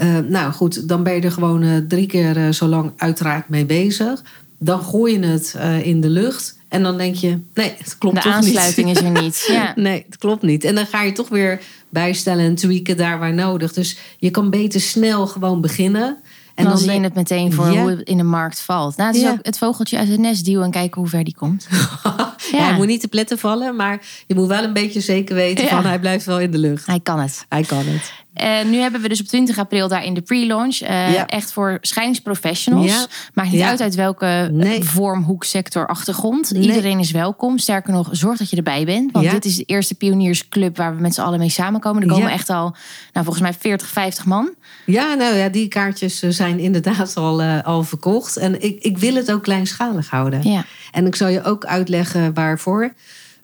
Uh, 0.02 0.18
nou 0.18 0.52
goed, 0.52 0.88
dan 0.88 1.02
ben 1.02 1.14
je 1.14 1.20
er 1.20 1.32
gewoon 1.32 1.62
uh, 1.62 1.76
drie 1.88 2.06
keer 2.06 2.36
uh, 2.36 2.52
zo 2.52 2.66
lang 2.66 2.92
uiteraard 2.96 3.48
mee 3.48 3.64
bezig. 3.64 4.22
Dan 4.58 4.80
gooi 4.80 5.20
je 5.20 5.26
het 5.26 5.56
in 5.82 6.00
de 6.00 6.10
lucht. 6.10 6.58
En 6.68 6.82
dan 6.82 6.98
denk 6.98 7.14
je, 7.14 7.38
nee, 7.54 7.74
het 7.78 7.98
klopt 7.98 8.16
de 8.16 8.22
toch 8.22 8.40
niet. 8.40 8.52
De 8.52 8.58
aansluiting 8.58 8.90
is 8.90 9.00
er 9.00 9.10
niet. 9.22 9.44
Ja. 9.48 9.72
nee, 9.76 10.04
het 10.06 10.18
klopt 10.18 10.42
niet. 10.42 10.64
En 10.64 10.74
dan 10.74 10.86
ga 10.86 11.02
je 11.02 11.12
toch 11.12 11.28
weer 11.28 11.60
bijstellen 11.88 12.44
en 12.44 12.54
tweaken 12.54 12.96
daar 12.96 13.18
waar 13.18 13.34
nodig. 13.34 13.72
Dus 13.72 13.98
je 14.18 14.30
kan 14.30 14.50
beter 14.50 14.80
snel 14.80 15.26
gewoon 15.26 15.60
beginnen. 15.60 16.18
En 16.56 16.64
dan, 16.64 16.72
dan 16.72 16.82
zie 16.82 16.92
je 16.92 17.00
het 17.00 17.14
meteen 17.14 17.52
voor 17.52 17.70
ja. 17.70 17.80
hoe 17.80 17.90
het 17.90 18.00
in 18.00 18.16
de 18.16 18.22
markt 18.22 18.60
valt. 18.60 18.96
Nou, 18.96 19.08
het 19.08 19.16
is 19.16 19.22
ja. 19.22 19.30
ook 19.30 19.38
het 19.42 19.58
vogeltje 19.58 19.98
uit 19.98 20.08
het 20.08 20.20
nest 20.20 20.44
duwen 20.44 20.64
en 20.64 20.70
kijken 20.70 21.00
hoe 21.00 21.10
ver 21.10 21.24
die 21.24 21.34
komt. 21.34 21.66
ja. 22.52 22.58
hij 22.58 22.74
moet 22.76 22.86
niet 22.86 23.00
te 23.00 23.08
pletten 23.08 23.38
vallen, 23.38 23.76
maar 23.76 24.00
je 24.26 24.34
moet 24.34 24.46
wel 24.48 24.62
een 24.62 24.72
beetje 24.72 25.00
zeker 25.00 25.34
weten 25.34 25.68
van 25.68 25.84
hij 25.84 25.98
blijft 25.98 26.24
wel 26.24 26.40
in 26.40 26.50
de 26.50 26.58
lucht. 26.58 26.86
Hij 26.86 27.00
kan 27.00 27.18
het. 27.18 27.46
Hij 27.48 27.62
kan 27.62 27.82
het. 27.84 28.12
Uh, 28.42 28.70
nu 28.70 28.76
hebben 28.76 29.00
we 29.00 29.08
dus 29.08 29.20
op 29.20 29.26
20 29.26 29.58
april 29.58 29.88
daar 29.88 30.04
in 30.04 30.14
de 30.14 30.20
pre-launch. 30.20 30.82
Uh, 30.82 31.14
ja. 31.14 31.26
Echt 31.26 31.52
voor 31.52 31.78
schijnsprofessionals. 31.80 32.92
Ja. 32.92 33.06
Maakt 33.34 33.50
niet 33.50 33.60
ja. 33.60 33.68
uit 33.68 33.80
uit 33.80 33.94
welke 33.94 34.48
nee. 34.52 34.84
vorm, 34.84 35.22
hoek, 35.22 35.44
sector, 35.44 35.86
achtergrond. 35.86 36.52
Nee. 36.52 36.62
Iedereen 36.62 36.98
is 36.98 37.10
welkom. 37.10 37.58
Sterker 37.58 37.92
nog, 37.92 38.08
zorg 38.10 38.38
dat 38.38 38.50
je 38.50 38.56
erbij 38.56 38.84
bent. 38.84 39.12
Want 39.12 39.30
dit 39.30 39.44
is 39.44 39.56
de 39.56 39.64
eerste 39.64 39.94
pioniersclub 39.94 40.76
waar 40.76 40.96
we 40.96 41.00
met 41.00 41.14
z'n 41.14 41.20
allen 41.20 41.38
mee 41.38 41.48
samenkomen. 41.48 42.02
Er 42.02 42.08
komen 42.08 42.30
echt 42.30 42.50
al, 42.50 42.76
nou, 43.12 43.24
volgens 43.24 43.40
mij 43.40 43.54
40, 43.54 43.88
50 43.88 44.24
man. 44.24 44.54
Ja, 44.86 45.14
nou 45.14 45.36
ja, 45.36 45.48
die 45.48 45.68
kaartjes 45.68 46.22
eh, 46.22 46.30
zijn 46.30 46.58
inderdaad 46.58 47.16
al, 47.16 47.42
uh, 47.42 47.62
al 47.62 47.82
verkocht. 47.82 48.36
En 48.36 48.62
ik, 48.62 48.82
ik 48.82 48.98
wil 48.98 49.14
het 49.14 49.32
ook 49.32 49.42
kleinschalig 49.42 50.10
houden. 50.10 50.50
Ja. 50.50 50.64
En 50.92 51.06
ik 51.06 51.14
zal 51.14 51.28
je 51.28 51.42
ook 51.42 51.64
uitleggen 51.64 52.34
waarvoor. 52.34 52.92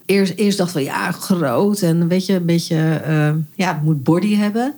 Eerst, 0.06 0.32
eerst 0.36 0.58
dachten 0.58 0.76
we, 0.76 0.82
ja, 0.82 1.12
groot 1.12 1.80
en 1.80 2.08
weet 2.08 2.26
je, 2.26 2.34
een 2.34 2.46
beetje, 2.46 3.02
uh, 3.06 3.30
ja, 3.54 3.74
het 3.74 3.82
moet 3.82 4.02
body 4.02 4.36
hebben. 4.36 4.74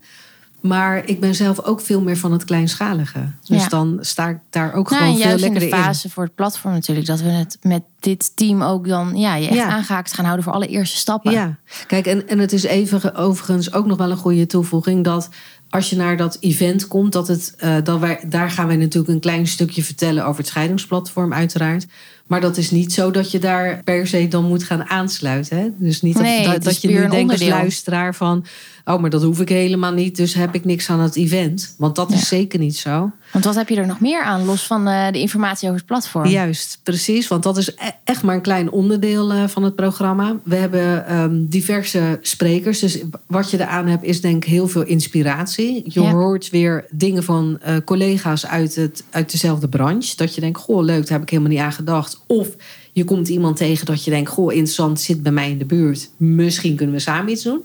Maar 0.61 1.07
ik 1.07 1.21
ben 1.21 1.35
zelf 1.35 1.65
ook 1.65 1.81
veel 1.81 2.01
meer 2.01 2.17
van 2.17 2.33
het 2.33 2.45
kleinschalige. 2.45 3.19
Dus 3.43 3.63
ja. 3.63 3.69
dan 3.69 3.99
sta 4.01 4.29
ik 4.29 4.39
daar 4.51 4.75
ook 4.75 4.91
nou, 4.91 5.03
gewoon 5.03 5.19
veel 5.19 5.39
lekkerder 5.39 5.63
in 5.63 5.71
de 5.71 5.77
fase 5.77 6.11
voor 6.11 6.23
het 6.23 6.35
platform 6.35 6.73
natuurlijk. 6.73 7.07
Dat 7.07 7.21
we 7.21 7.29
het 7.29 7.59
met 7.63 7.83
dit 7.99 8.37
team 8.37 8.63
ook 8.63 8.89
dan 8.89 9.17
ja, 9.17 9.35
je 9.35 9.47
echt 9.47 9.57
ja. 9.57 9.69
aangehaakt 9.69 10.13
gaan 10.13 10.25
houden 10.25 10.45
voor 10.45 10.55
alle 10.55 10.67
eerste 10.67 10.97
stappen. 10.97 11.33
Ja, 11.33 11.57
kijk, 11.87 12.07
en, 12.07 12.29
en 12.29 12.39
het 12.39 12.53
is 12.53 12.63
even 12.63 13.15
overigens 13.15 13.73
ook 13.73 13.87
nog 13.87 13.99
wel 13.99 14.11
een 14.11 14.17
goede 14.17 14.47
toevoeging 14.47 15.05
dat 15.05 15.29
als 15.71 15.91
je 15.91 15.97
naar 15.97 16.17
dat 16.17 16.37
event 16.41 16.89
komt, 16.89 17.13
dat 17.13 17.29
het, 17.29 17.55
uh, 17.65 17.77
dat 17.83 18.01
wij, 18.01 18.21
daar 18.27 18.51
gaan 18.51 18.67
wij 18.67 18.77
natuurlijk 18.77 19.15
een 19.15 19.21
klein 19.21 19.47
stukje 19.47 19.83
vertellen 19.83 20.27
over 20.27 20.39
het 20.39 20.47
scheidingsplatform, 20.47 21.33
uiteraard. 21.33 21.87
Maar 22.27 22.41
dat 22.41 22.57
is 22.57 22.71
niet 22.71 22.93
zo 22.93 23.11
dat 23.11 23.31
je 23.31 23.39
daar 23.39 23.81
per 23.85 24.07
se 24.07 24.29
dan 24.29 24.45
moet 24.45 24.63
gaan 24.65 24.89
aansluiten. 24.89 25.59
Hè? 25.59 25.69
Dus 25.77 26.03
niet 26.03 26.19
nee, 26.19 26.45
dat, 26.45 26.53
dat, 26.55 26.63
dat 26.65 26.83
je 26.83 26.89
nu 26.89 26.95
denkt 26.95 27.13
als 27.13 27.21
onderdeel. 27.21 27.49
luisteraar 27.49 28.15
van... 28.15 28.45
oh, 28.85 29.01
maar 29.01 29.11
dat 29.11 29.23
hoef 29.23 29.41
ik 29.41 29.49
helemaal 29.49 29.93
niet, 29.93 30.17
dus 30.17 30.35
heb 30.35 30.55
ik 30.55 30.65
niks 30.65 30.91
aan 30.91 31.01
het 31.01 31.17
event. 31.17 31.75
Want 31.79 31.97
dat 31.97 32.09
Ja. 32.11 32.15
is 32.17 32.29
zeker 32.29 32.59
niet 32.59 32.77
zo. 32.77 33.11
Want 33.33 33.45
wat 33.45 33.55
heb 33.55 33.69
je 33.69 33.77
er 33.77 33.87
nog 33.87 34.01
meer 34.01 34.23
aan, 34.23 34.45
los 34.45 34.67
van 34.67 34.89
eh, 34.89 35.13
de 35.13 35.21
informatie 35.21 35.65
over 35.69 35.79
het 35.79 35.87
platform? 35.89 36.27
Juist, 36.27 36.79
precies. 36.83 37.29
Want 37.29 37.43
dat 37.43 37.57
is 37.57 37.69
e- 37.69 37.73
echt 38.05 38.23
maar 38.23 38.35
een 38.35 38.41
klein 38.41 38.71
onderdeel 38.71 39.33
eh, 39.33 39.45
van 39.49 39.63
het 39.63 39.75
programma. 39.75 40.37
We 40.43 40.57
hebben 40.57 41.07
ehm, 41.07 41.45
diverse 41.47 42.19
sprekers. 42.23 42.79
Dus 42.79 42.99
wat 43.27 43.51
je 43.51 43.61
eraan 43.61 43.87
hebt 43.87 44.05
is 44.05 44.21
denk 44.21 44.45
ik 44.45 44.51
heel 44.51 44.69
veel 44.69 44.83
inspiratie. 44.85 45.83
Je 45.87 46.03
Ja. 46.03 46.11
hoort 46.11 46.51
weer 46.51 46.85
dingen 46.91 47.25
van 47.25 47.59
eh, 47.61 47.77
collega's 47.85 48.47
uit, 48.47 48.75
het, 48.75 49.05
uit 49.11 49.31
dezelfde 49.33 49.69
branche. 49.69 50.17
Dat 50.17 50.35
je 50.35 50.41
denkt, 50.41 50.61
goh 50.61 50.83
leuk, 50.85 51.03
daar 51.03 51.13
heb 51.13 51.23
ik 51.23 51.31
helemaal 51.31 51.53
niet 51.53 51.61
aan 51.61 51.73
gedacht. 51.73 52.14
Of 52.27 52.49
je 52.93 53.05
komt 53.05 53.29
iemand 53.29 53.57
tegen 53.57 53.87
dat 53.87 54.05
je 54.05 54.11
denkt, 54.11 54.31
goh 54.31 54.53
interessant, 54.53 55.01
zit 55.01 55.23
bij 55.23 55.33
mij 55.33 55.51
in 55.51 55.59
de 55.59 55.65
buurt. 55.65 56.11
Misschien 56.17 56.77
kunnen 56.77 56.95
we 56.95 57.01
samen 57.01 57.33
iets 57.33 57.43
doen. 57.43 57.63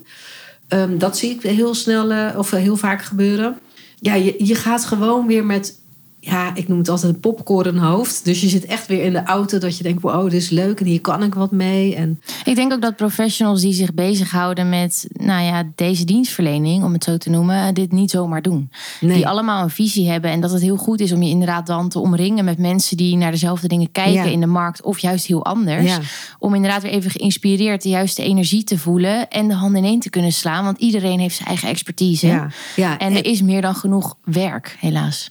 Ehm, 0.68 0.98
dat 0.98 1.16
zie 1.16 1.30
ik 1.30 1.42
heel 1.42 1.74
snel 1.74 2.10
eh, 2.10 2.38
of 2.38 2.50
heel 2.50 2.76
vaak 2.76 3.02
gebeuren. 3.02 3.58
Ja, 4.00 4.14
je, 4.14 4.34
je 4.38 4.54
gaat 4.54 4.84
gewoon 4.84 5.26
weer 5.26 5.44
met, 5.44 5.79
ja, 6.22 6.54
ik 6.54 6.68
noem 6.68 6.78
het 6.78 6.88
altijd 6.88 7.14
een 7.14 7.20
popcornhoofd. 7.20 8.24
Dus 8.24 8.40
je 8.40 8.48
zit 8.48 8.64
echt 8.64 8.86
weer 8.86 9.02
in 9.02 9.12
de 9.12 9.22
auto 9.24 9.58
dat 9.58 9.76
je 9.76 9.82
denkt, 9.82 10.02
wow, 10.02 10.22
dit 10.24 10.32
is 10.42 10.50
leuk 10.50 10.80
en 10.80 10.86
hier 10.86 11.00
kan 11.00 11.22
ik 11.22 11.34
wat 11.34 11.50
mee. 11.50 11.94
En 11.94 12.20
Ik 12.44 12.54
denk 12.54 12.72
ook 12.72 12.82
dat 12.82 12.96
professionals 12.96 13.60
die 13.60 13.72
zich 13.72 13.94
bezighouden 13.94 14.68
met 14.68 15.06
nou 15.12 15.42
ja, 15.44 15.70
deze 15.74 16.04
dienstverlening, 16.04 16.84
om 16.84 16.92
het 16.92 17.04
zo 17.04 17.16
te 17.16 17.30
noemen, 17.30 17.74
dit 17.74 17.92
niet 17.92 18.10
zomaar 18.10 18.42
doen. 18.42 18.70
nee, 19.00 19.14
Die 19.16 19.28
allemaal 19.28 19.62
een 19.62 19.70
visie 19.70 20.08
hebben. 20.10 20.30
En 20.30 20.40
dat 20.40 20.50
het 20.50 20.62
heel 20.62 20.76
goed 20.76 21.00
is 21.00 21.12
om 21.12 21.22
je 21.22 21.30
inderdaad 21.30 21.66
dan 21.66 21.88
te 21.88 21.98
omringen 21.98 22.44
met 22.44 22.58
mensen 22.58 22.96
die 22.96 23.16
naar 23.16 23.30
dezelfde 23.30 23.68
dingen 23.68 23.92
kijken 23.92 24.12
Ja. 24.12 24.24
in 24.24 24.40
de 24.40 24.46
markt. 24.46 24.82
Of 24.82 24.98
juist 24.98 25.26
heel 25.26 25.44
anders. 25.44 25.84
ja, 25.86 25.98
Om 26.38 26.54
inderdaad 26.54 26.82
weer 26.82 26.92
even 26.92 27.10
geïnspireerd 27.10 27.82
de 27.82 27.88
juiste 27.88 28.22
energie 28.22 28.64
te 28.64 28.78
voelen. 28.78 29.28
En 29.28 29.48
de 29.48 29.54
handen 29.54 29.84
ineen 29.84 30.00
te 30.00 30.10
kunnen 30.10 30.32
slaan. 30.32 30.64
Want 30.64 30.78
iedereen 30.78 31.18
heeft 31.20 31.34
zijn 31.36 31.48
eigen 31.48 31.68
expertise. 31.68 32.26
ja, 32.26 32.50
ja. 32.76 32.98
En 32.98 33.16
er 33.16 33.24
is 33.24 33.42
meer 33.42 33.60
dan 33.62 33.74
genoeg 33.74 34.16
werk, 34.24 34.76
helaas. 34.80 35.30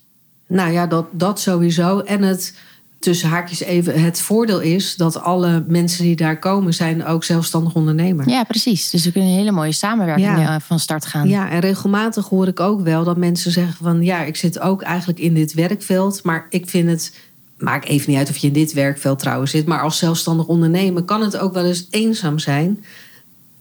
Nou 0.50 0.72
ja, 0.72 0.88
dat, 0.88 1.06
dat 1.12 1.40
sowieso. 1.40 2.00
En 2.00 2.22
het, 2.22 2.54
tussen 3.00 3.30
haakjes 3.30 3.60
even, 3.60 4.02
het 4.04 4.22
voordeel 4.22 4.60
is 4.60 4.96
dat 4.96 5.22
alle 5.22 5.64
mensen 5.68 6.04
die 6.04 6.16
daar 6.16 6.40
komen 6.40 6.74
zijn 6.74 7.06
ook 7.06 7.24
zelfstandig 7.24 7.74
ondernemer. 7.76 8.30
Ja, 8.30 8.44
precies. 8.44 8.90
Dus 8.90 9.06
we 9.06 9.12
kunnen 9.12 9.30
een 9.30 9.36
hele 9.38 9.52
mooie 9.52 9.72
samenwerking 9.72 10.28
Ja. 10.28 10.56
eh, 10.56 10.62
van 10.62 10.80
start 10.80 11.06
gaan. 11.06 11.28
Ja, 11.28 11.50
en 11.50 11.60
regelmatig 11.60 12.28
hoor 12.30 12.48
ik 12.48 12.60
ook 12.60 12.82
wel 12.82 13.04
dat 13.04 13.18
mensen 13.18 13.52
zeggen 13.52 13.84
van 13.84 14.04
ja, 14.04 14.24
ik 14.24 14.36
zit 14.36 14.60
ook 14.60 14.82
eigenlijk 14.82 15.20
in 15.20 15.34
dit 15.34 15.54
werkveld, 15.54 16.24
maar 16.24 16.46
ik 16.50 16.70
vind 16.70 16.90
het. 16.90 17.16
Maakt 17.58 17.88
even 17.88 18.10
niet 18.10 18.20
uit 18.20 18.30
of 18.30 18.38
je 18.38 18.48
in 18.48 18.54
dit 18.54 18.74
werkveld 18.74 19.20
trouwens 19.20 19.52
zit, 19.52 19.66
maar 19.66 19.82
als 19.82 19.98
zelfstandig 19.98 20.46
ondernemer 20.48 21.04
kan 21.04 21.22
het 21.22 21.38
ook 21.38 21.54
wel 21.54 21.66
eens 21.66 21.88
eenzaam 21.90 22.40
zijn. 22.40 22.84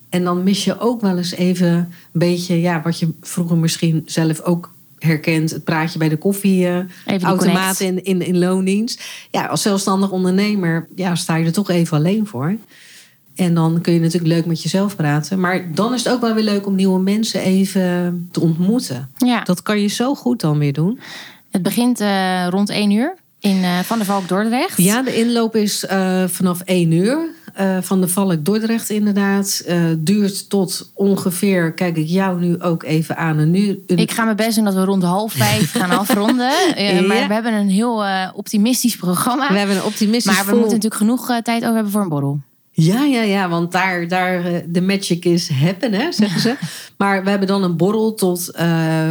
En 0.09 0.25
dan 0.25 0.43
mis 0.43 0.65
je 0.65 0.79
ook 0.79 1.01
wel 1.01 1.17
eens 1.17 1.33
even 1.35 1.69
een 1.69 1.89
beetje, 2.13 2.61
ja, 2.61 2.83
wat 2.83 2.99
je 2.99 3.13
vroeger 3.21 3.57
misschien 3.57 4.03
zelf 4.07 4.41
ook 4.41 4.73
herkent, 4.99 5.51
het 5.51 5.65
praatje 5.65 5.99
bij 5.99 6.09
de 6.09 6.17
koffie. 6.17 6.67
eh, 6.69 7.87
in, 7.87 8.05
in, 8.05 8.23
in 8.23 8.39
loondienst. 8.39 9.05
Ja, 9.31 9.47
als 9.47 9.63
zelfstandig 9.63 10.11
ondernemer 10.11 10.89
ja, 10.95 11.15
sta 11.15 11.37
je 11.37 11.47
er 11.47 11.53
toch 11.53 11.71
even 11.71 11.97
alleen 11.97 12.27
voor. 12.27 12.57
En 13.35 13.55
dan 13.55 13.81
kun 13.81 13.93
je 13.93 14.01
natuurlijk 14.01 14.33
leuk 14.33 14.47
met 14.47 14.63
jezelf 14.63 14.97
praten. 14.97 15.41
Maar 15.41 15.75
dan 15.75 15.95
is 15.95 16.05
het 16.05 16.13
ook 16.13 16.21
wel 16.21 16.35
weer 16.35 16.45
leuk 16.45 16.67
om 16.67 16.75
nieuwe 16.75 17.01
mensen 17.01 17.41
even 17.41 18.29
te 18.33 18.41
ontmoeten. 18.41 19.11
Ja. 19.17 19.43
Dat 19.43 19.63
kan 19.63 19.81
je 19.81 19.89
zo 19.89 20.15
goed 20.15 20.41
dan 20.41 20.59
weer 20.59 20.73
doen. 20.73 21.01
Het 21.51 21.63
begint 21.63 22.01
eh, 22.01 22.47
rond 22.51 22.69
1 22.71 22.91
uur 22.91 23.15
in 23.41 23.63
eh, 23.63 23.79
Van 23.79 23.97
der 23.99 24.07
Valk 24.07 24.29
Dordrecht. 24.29 24.77
Ja, 24.83 25.03
de 25.03 25.17
inloop 25.17 25.57
is 25.57 25.85
vanaf 26.27 26.61
1 26.61 26.93
uur. 26.93 27.37
Eh, 27.55 27.77
van 27.81 28.01
de 28.01 28.09
Valk 28.09 28.45
Dordrecht 28.45 28.91
inderdaad. 28.91 29.63
Eh, 29.67 29.85
duurt 29.99 30.49
tot 30.49 30.91
ongeveer, 30.95 31.73
kijk 31.73 31.97
ik 31.97 32.07
jou 32.09 32.41
nu 32.41 32.61
ook 32.63 32.83
even 32.83 33.17
aan. 33.17 33.39
Een 33.39 33.55
uur, 33.55 33.79
een- 33.87 33.97
Ik 33.99 34.11
ga 34.11 34.25
mijn 34.25 34.37
best 34.37 34.55
doen 34.57 34.65
dat 34.65 34.75
we 34.75 34.85
rond 34.85 35.03
half 35.03 35.33
vijf 35.33 35.73
gaan 35.79 35.91
afronden. 35.99 36.53
Ja. 36.77 37.01
Maar 37.03 37.29
we 37.29 37.35
hebben 37.35 37.53
een 37.53 37.69
heel 37.71 38.05
eh, 38.05 38.29
optimistisch 38.35 38.97
programma. 38.97 39.49
we 39.53 39.59
hebben 39.59 39.77
een 39.77 39.83
optimistisch 39.85 40.33
Maar 40.35 40.45
we 40.45 40.51
vol- 40.51 40.59
moeten 40.59 40.77
natuurlijk 40.77 41.03
genoeg 41.03 41.27
tijd 41.43 41.63
over 41.63 41.75
hebben 41.75 41.93
voor 41.93 42.03
een 42.03 42.09
borrel. 42.09 42.41
Ja, 42.71 43.03
ja, 43.05 43.23
ja, 43.23 43.49
want 43.49 43.73
daar, 43.73 44.09
daar 44.09 44.43
de 44.69 44.81
magic 44.81 45.25
is 45.25 45.51
happen, 45.51 45.93
hè, 45.93 46.13
zeggen 46.13 46.41
ze. 46.41 46.55
maar 46.99 47.25
we 47.25 47.31
hebben 47.31 47.49
dan 47.49 47.63
een 47.63 47.77
borrel 47.77 48.15
tot 48.15 48.51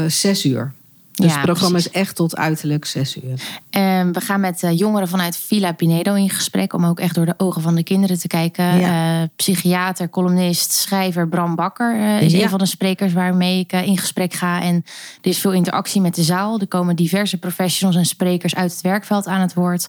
zes 0.07 0.45
uur. 0.45 0.73
Dus 1.17 1.31
Ja, 1.31 1.35
het 1.37 1.45
programma 1.45 1.73
precies. 1.77 1.91
is 1.91 1.99
echt 2.01 2.15
tot 2.15 2.35
uiterlijk 2.37 2.85
zes 2.85 3.17
uur. 3.23 3.39
Ehm, 3.69 4.11
we 4.11 4.21
gaan 4.21 4.39
met 4.39 4.63
eh, 4.63 4.77
jongeren 4.77 5.07
vanuit 5.07 5.37
Villa 5.37 5.71
Pinedo 5.71 6.13
in 6.13 6.29
gesprek 6.29 6.73
om 6.73 6.85
ook 6.85 6.99
echt 6.99 7.15
door 7.15 7.25
de 7.25 7.33
ogen 7.37 7.61
van 7.61 7.75
de 7.75 7.83
kinderen 7.83 8.19
te 8.19 8.27
kijken. 8.27 8.79
Ja. 8.79 9.21
Eh, 9.21 9.27
psychiater, 9.35 10.09
columnist, 10.09 10.71
schrijver 10.71 11.27
Bram 11.27 11.55
Bakker 11.55 11.95
eh, 11.99 12.21
is 12.21 12.31
Ja. 12.31 12.43
een 12.43 12.49
van 12.49 12.59
de 12.59 12.65
sprekers 12.65 13.13
waarmee 13.13 13.59
ik 13.59 13.71
in 13.71 13.97
gesprek 13.97 14.33
ga. 14.33 14.61
En 14.61 14.75
er 15.21 15.29
is 15.29 15.37
veel 15.39 15.51
interactie 15.53 16.01
met 16.01 16.15
de 16.15 16.23
zaal. 16.23 16.59
Er 16.59 16.67
komen 16.67 16.95
diverse 16.95 17.37
professionals 17.37 17.97
en 17.97 18.05
sprekers 18.05 18.55
uit 18.55 18.71
het 18.71 18.81
werkveld 18.81 19.27
aan 19.27 19.41
het 19.41 19.53
woord. 19.53 19.87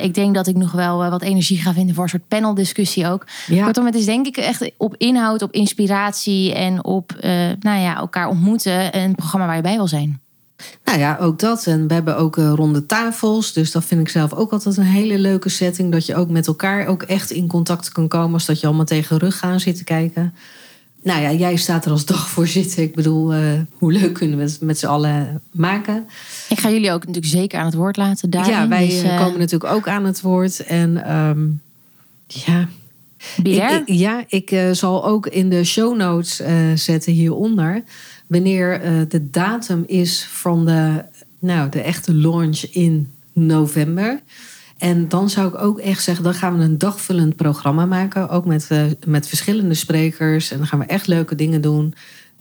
Ik 0.00 0.14
denk 0.14 0.34
dat 0.34 0.46
ik 0.46 0.56
nog 0.56 0.72
wel 0.72 0.98
wat 1.10 1.22
energie 1.22 1.58
ga 1.58 1.72
vinden 1.72 1.94
voor 1.94 2.04
een 2.04 2.10
soort 2.10 2.28
paneldiscussie 2.28 3.06
ook. 3.06 3.26
Kortom, 3.62 3.86
het 3.86 3.94
is 3.94 4.04
denk 4.04 4.26
ik 4.26 4.36
echt 4.36 4.70
op 4.76 4.94
inhoud, 4.96 5.42
op 5.42 5.52
inspiratie 5.52 6.54
en 6.54 6.84
op 6.84 7.12
nou 7.60 7.80
ja, 7.80 7.96
elkaar 7.96 8.28
ontmoeten. 8.28 8.96
Een 8.96 9.14
programma 9.14 9.46
waar 9.46 9.56
je 9.56 9.62
bij 9.62 9.76
wil 9.76 9.88
zijn. 9.88 10.20
Nou 10.84 10.98
ja, 10.98 11.16
ook 11.20 11.38
dat. 11.38 11.66
En 11.66 11.88
we 11.88 11.94
hebben 11.94 12.16
ook 12.16 12.36
eh, 12.36 12.52
ronde 12.54 12.86
tafels. 12.86 13.52
Dus 13.52 13.70
dat 13.72 13.84
vind 13.84 14.00
ik 14.00 14.08
zelf 14.08 14.32
ook 14.32 14.52
altijd 14.52 14.76
een 14.76 14.82
hele 14.84 15.18
leuke 15.18 15.48
setting. 15.48 15.92
Dat 15.92 16.06
je 16.06 16.14
ook 16.16 16.28
met 16.28 16.46
elkaar 16.46 16.86
ook 16.86 17.02
echt 17.02 17.30
in 17.30 17.46
contact 17.46 17.92
kan 17.92 18.08
komen. 18.08 18.32
Als 18.32 18.46
dat 18.46 18.60
je 18.60 18.66
allemaal 18.66 18.84
tegen 18.84 19.18
rug 19.18 19.38
gaan 19.38 19.60
zitten 19.60 19.84
kijken. 19.84 20.34
Nou 21.02 21.20
ja, 21.22 21.32
jij 21.32 21.56
staat 21.56 21.84
er 21.84 21.90
als 21.90 22.04
dagvoorzitter. 22.14 22.82
Ik 22.82 22.94
bedoel, 22.94 23.32
eh, 23.32 23.40
hoe 23.78 23.92
leuk 23.92 24.12
kunnen 24.14 24.38
we 24.38 24.44
het 24.44 24.60
met 24.60 24.78
z'n 24.78 24.86
allen 24.86 25.40
maken? 25.52 26.06
Ik 26.48 26.58
ga 26.60 26.70
jullie 26.70 26.92
ook 26.92 27.00
natuurlijk 27.06 27.32
zeker 27.32 27.58
aan 27.58 27.64
het 27.66 27.74
woord 27.74 27.96
laten 27.96 28.30
daarin. 28.30 28.52
ja, 28.52 28.68
wij 28.68 28.86
Dus, 28.86 29.02
eh, 29.02 29.18
komen 29.20 29.38
natuurlijk 29.38 29.72
ook 29.72 29.88
aan 29.88 30.04
het 30.04 30.20
woord. 30.20 30.64
En 30.64 31.04
ehm, 31.04 31.40
ja, 32.26 32.68
Ik- 33.76 33.82
ja, 33.88 34.24
ik 34.28 34.56
zal 34.72 35.04
ook 35.06 35.26
in 35.26 35.48
de 35.50 35.64
show 35.64 35.96
notes 35.96 36.40
zetten 36.74 37.12
hieronder. 37.12 37.82
Wanneer 38.26 38.80
eh, 38.80 38.92
de 39.08 39.30
datum 39.30 39.84
is 39.86 40.24
van 40.24 40.64
de, 40.64 41.04
nou, 41.38 41.68
de 41.68 41.80
echte 41.80 42.14
launch 42.14 42.60
in 42.60 43.10
november. 43.32 44.20
En 44.78 45.08
dan 45.08 45.30
zou 45.30 45.48
ik 45.48 45.58
ook 45.58 45.78
echt 45.78 46.02
zeggen, 46.02 46.24
dan 46.24 46.34
gaan 46.34 46.58
we 46.58 46.64
een 46.64 46.78
dagvullend 46.78 47.36
programma 47.36 47.86
maken. 47.86 48.28
Ook 48.28 48.46
met, 48.46 48.66
eh, 48.68 48.84
met 49.06 49.28
verschillende 49.28 49.74
sprekers. 49.74 50.50
En 50.50 50.58
dan 50.58 50.66
gaan 50.66 50.78
we 50.78 50.84
echt 50.84 51.06
leuke 51.06 51.34
dingen 51.34 51.60
doen. 51.60 51.94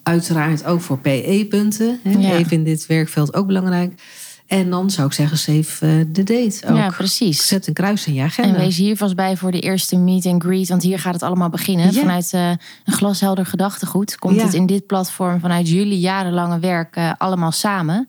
Uiteraard 0.04 0.66
ook 0.66 0.82
voor 0.82 1.00
PE-punten. 1.00 2.00
Ja. 2.04 2.36
Even 2.36 2.52
in 2.52 2.64
dit 2.64 2.86
werkveld 2.86 3.34
ook 3.34 3.48
belangrijk. 3.48 4.02
En 4.48 4.70
dan 4.70 4.90
zou 4.90 5.08
ik 5.08 5.14
zeggen, 5.14 5.38
save 5.38 5.86
eh, 5.86 6.06
de 6.08 6.24
date 6.24 6.62
ook. 6.70 6.76
Ja, 6.78 6.90
precies. 6.90 7.48
Zet 7.48 7.68
een 7.68 7.74
kruis 7.74 8.08
in 8.08 8.14
je 8.14 8.22
agenda. 8.22 8.54
En 8.54 8.60
wees 8.60 8.78
hier 8.78 8.98
vast 8.98 9.16
bij 9.16 9.38
voor 9.38 9.52
de 9.52 9.60
eerste 9.60 9.98
meet 9.98 10.26
and 10.26 10.44
greet. 10.44 10.70
Want 10.70 10.82
hier 10.84 11.00
gaat 11.00 11.14
het 11.14 11.24
allemaal 11.24 11.50
beginnen. 11.50 11.86
Ja. 11.94 12.00
Vanuit 12.00 12.34
eh, 12.34 12.50
een 12.50 12.94
glashelder 12.94 13.46
gedachtegoed 13.46 14.16
komt 14.20 14.36
Ja. 14.36 14.44
het 14.44 14.54
in 14.54 14.66
dit 14.66 14.86
platform 14.86 15.40
vanuit 15.40 15.70
jullie 15.70 16.00
jarenlange 16.00 16.60
werk 16.60 16.96
eh, 16.96 17.12
allemaal 17.18 17.52
samen. 17.52 18.08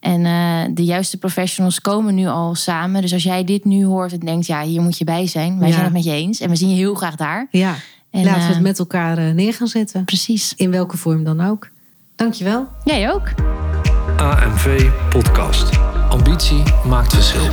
En 0.00 0.74
de 0.74 0.84
juiste 0.84 1.16
professionals 1.16 1.80
komen 1.80 2.14
nu 2.14 2.26
al 2.26 2.54
samen. 2.54 3.02
Dus 3.02 3.12
als 3.12 3.22
jij 3.22 3.44
dit 3.44 3.64
nu 3.64 3.84
hoort 3.84 4.12
en 4.12 4.18
denkt, 4.18 4.46
ja, 4.46 4.62
hier 4.62 4.80
moet 4.82 4.98
je 4.98 5.04
bij 5.04 5.26
zijn. 5.26 5.58
Wij 5.58 5.66
Ja. 5.68 5.72
zijn 5.72 5.84
het 5.84 5.94
met 5.94 6.04
je 6.04 6.10
eens. 6.10 6.40
En 6.40 6.48
we 6.50 6.56
zien 6.56 6.68
je 6.70 6.74
heel 6.76 6.94
graag 6.94 7.16
daar. 7.16 7.46
Ja, 7.50 7.74
En, 8.10 8.24
laten 8.24 8.46
we 8.46 8.52
het 8.54 8.62
met 8.62 8.78
elkaar 8.78 9.34
neer 9.34 9.54
gaan 9.54 9.66
zetten. 9.68 10.04
Precies. 10.04 10.52
In 10.56 10.70
welke 10.70 10.96
vorm 10.96 11.24
dan 11.24 11.40
ook. 11.40 11.68
Dankjewel. 12.16 12.68
Jij 12.84 13.12
ook. 13.12 13.32
AMV 14.18 14.90
Podcast. 15.08 15.78
Ambitie 16.08 16.62
maakt 16.84 17.14
verschil. 17.14 17.48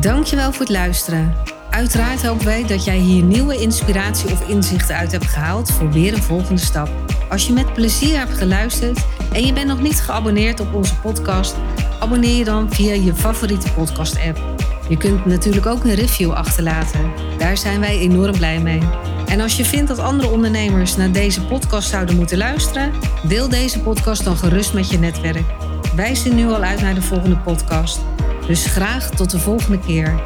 Dankjewel 0.00 0.52
voor 0.52 0.60
het 0.60 0.70
luisteren. 0.70 1.34
Uiteraard 1.70 2.26
hopen 2.26 2.44
wij 2.44 2.66
dat 2.66 2.84
jij 2.84 2.96
hier 2.96 3.22
nieuwe 3.22 3.60
inspiratie 3.60 4.30
of 4.30 4.48
inzichten 4.48 4.96
uit 4.96 5.12
hebt 5.12 5.26
gehaald 5.26 5.70
voor 5.70 5.90
weer 5.90 6.14
een 6.14 6.22
volgende 6.22 6.60
stap. 6.60 6.88
Als 7.30 7.46
je 7.46 7.52
met 7.52 7.72
plezier 7.72 8.18
hebt 8.18 8.32
geluisterd 8.32 9.06
en 9.32 9.46
je 9.46 9.52
bent 9.52 9.66
nog 9.66 9.80
niet 9.80 10.00
geabonneerd 10.00 10.60
op 10.60 10.74
onze 10.74 10.96
podcast, 11.00 11.56
abonneer 12.00 12.36
je 12.36 12.44
dan 12.44 12.72
via 12.72 12.94
je 12.94 13.14
favoriete 13.14 13.72
podcast-app. 13.72 14.38
Je 14.88 14.96
kunt 14.96 15.26
natuurlijk 15.26 15.66
ook 15.66 15.84
een 15.84 15.94
review 15.94 16.32
achterlaten. 16.32 17.12
Daar 17.38 17.56
zijn 17.56 17.80
wij 17.80 17.98
enorm 17.98 18.36
blij 18.36 18.60
mee. 18.60 18.82
En 19.26 19.40
als 19.40 19.56
je 19.56 19.64
vindt 19.64 19.88
dat 19.88 19.98
andere 19.98 20.28
ondernemers 20.28 20.96
naar 20.96 21.12
deze 21.12 21.46
podcast 21.46 21.88
zouden 21.88 22.16
moeten 22.16 22.38
luisteren, 22.38 22.92
deel 23.28 23.48
deze 23.48 23.80
podcast 23.80 24.24
dan 24.24 24.36
gerust 24.36 24.74
met 24.74 24.90
je 24.90 24.98
netwerk. 24.98 25.44
Wij 25.96 26.14
zien 26.14 26.34
nu 26.34 26.48
al 26.48 26.62
uit 26.62 26.80
naar 26.80 26.94
de 26.94 27.02
volgende 27.02 27.36
podcast. 27.36 28.00
Dus 28.46 28.66
graag 28.66 29.10
tot 29.10 29.30
de 29.30 29.38
volgende 29.38 29.78
keer. 29.78 30.22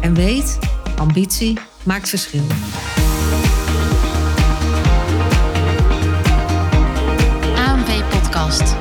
En 0.00 0.14
weet, 0.14 0.58
ambitie 0.96 1.58
maakt 1.82 2.08
verschil. 2.08 2.44
Podcast. 8.40 8.79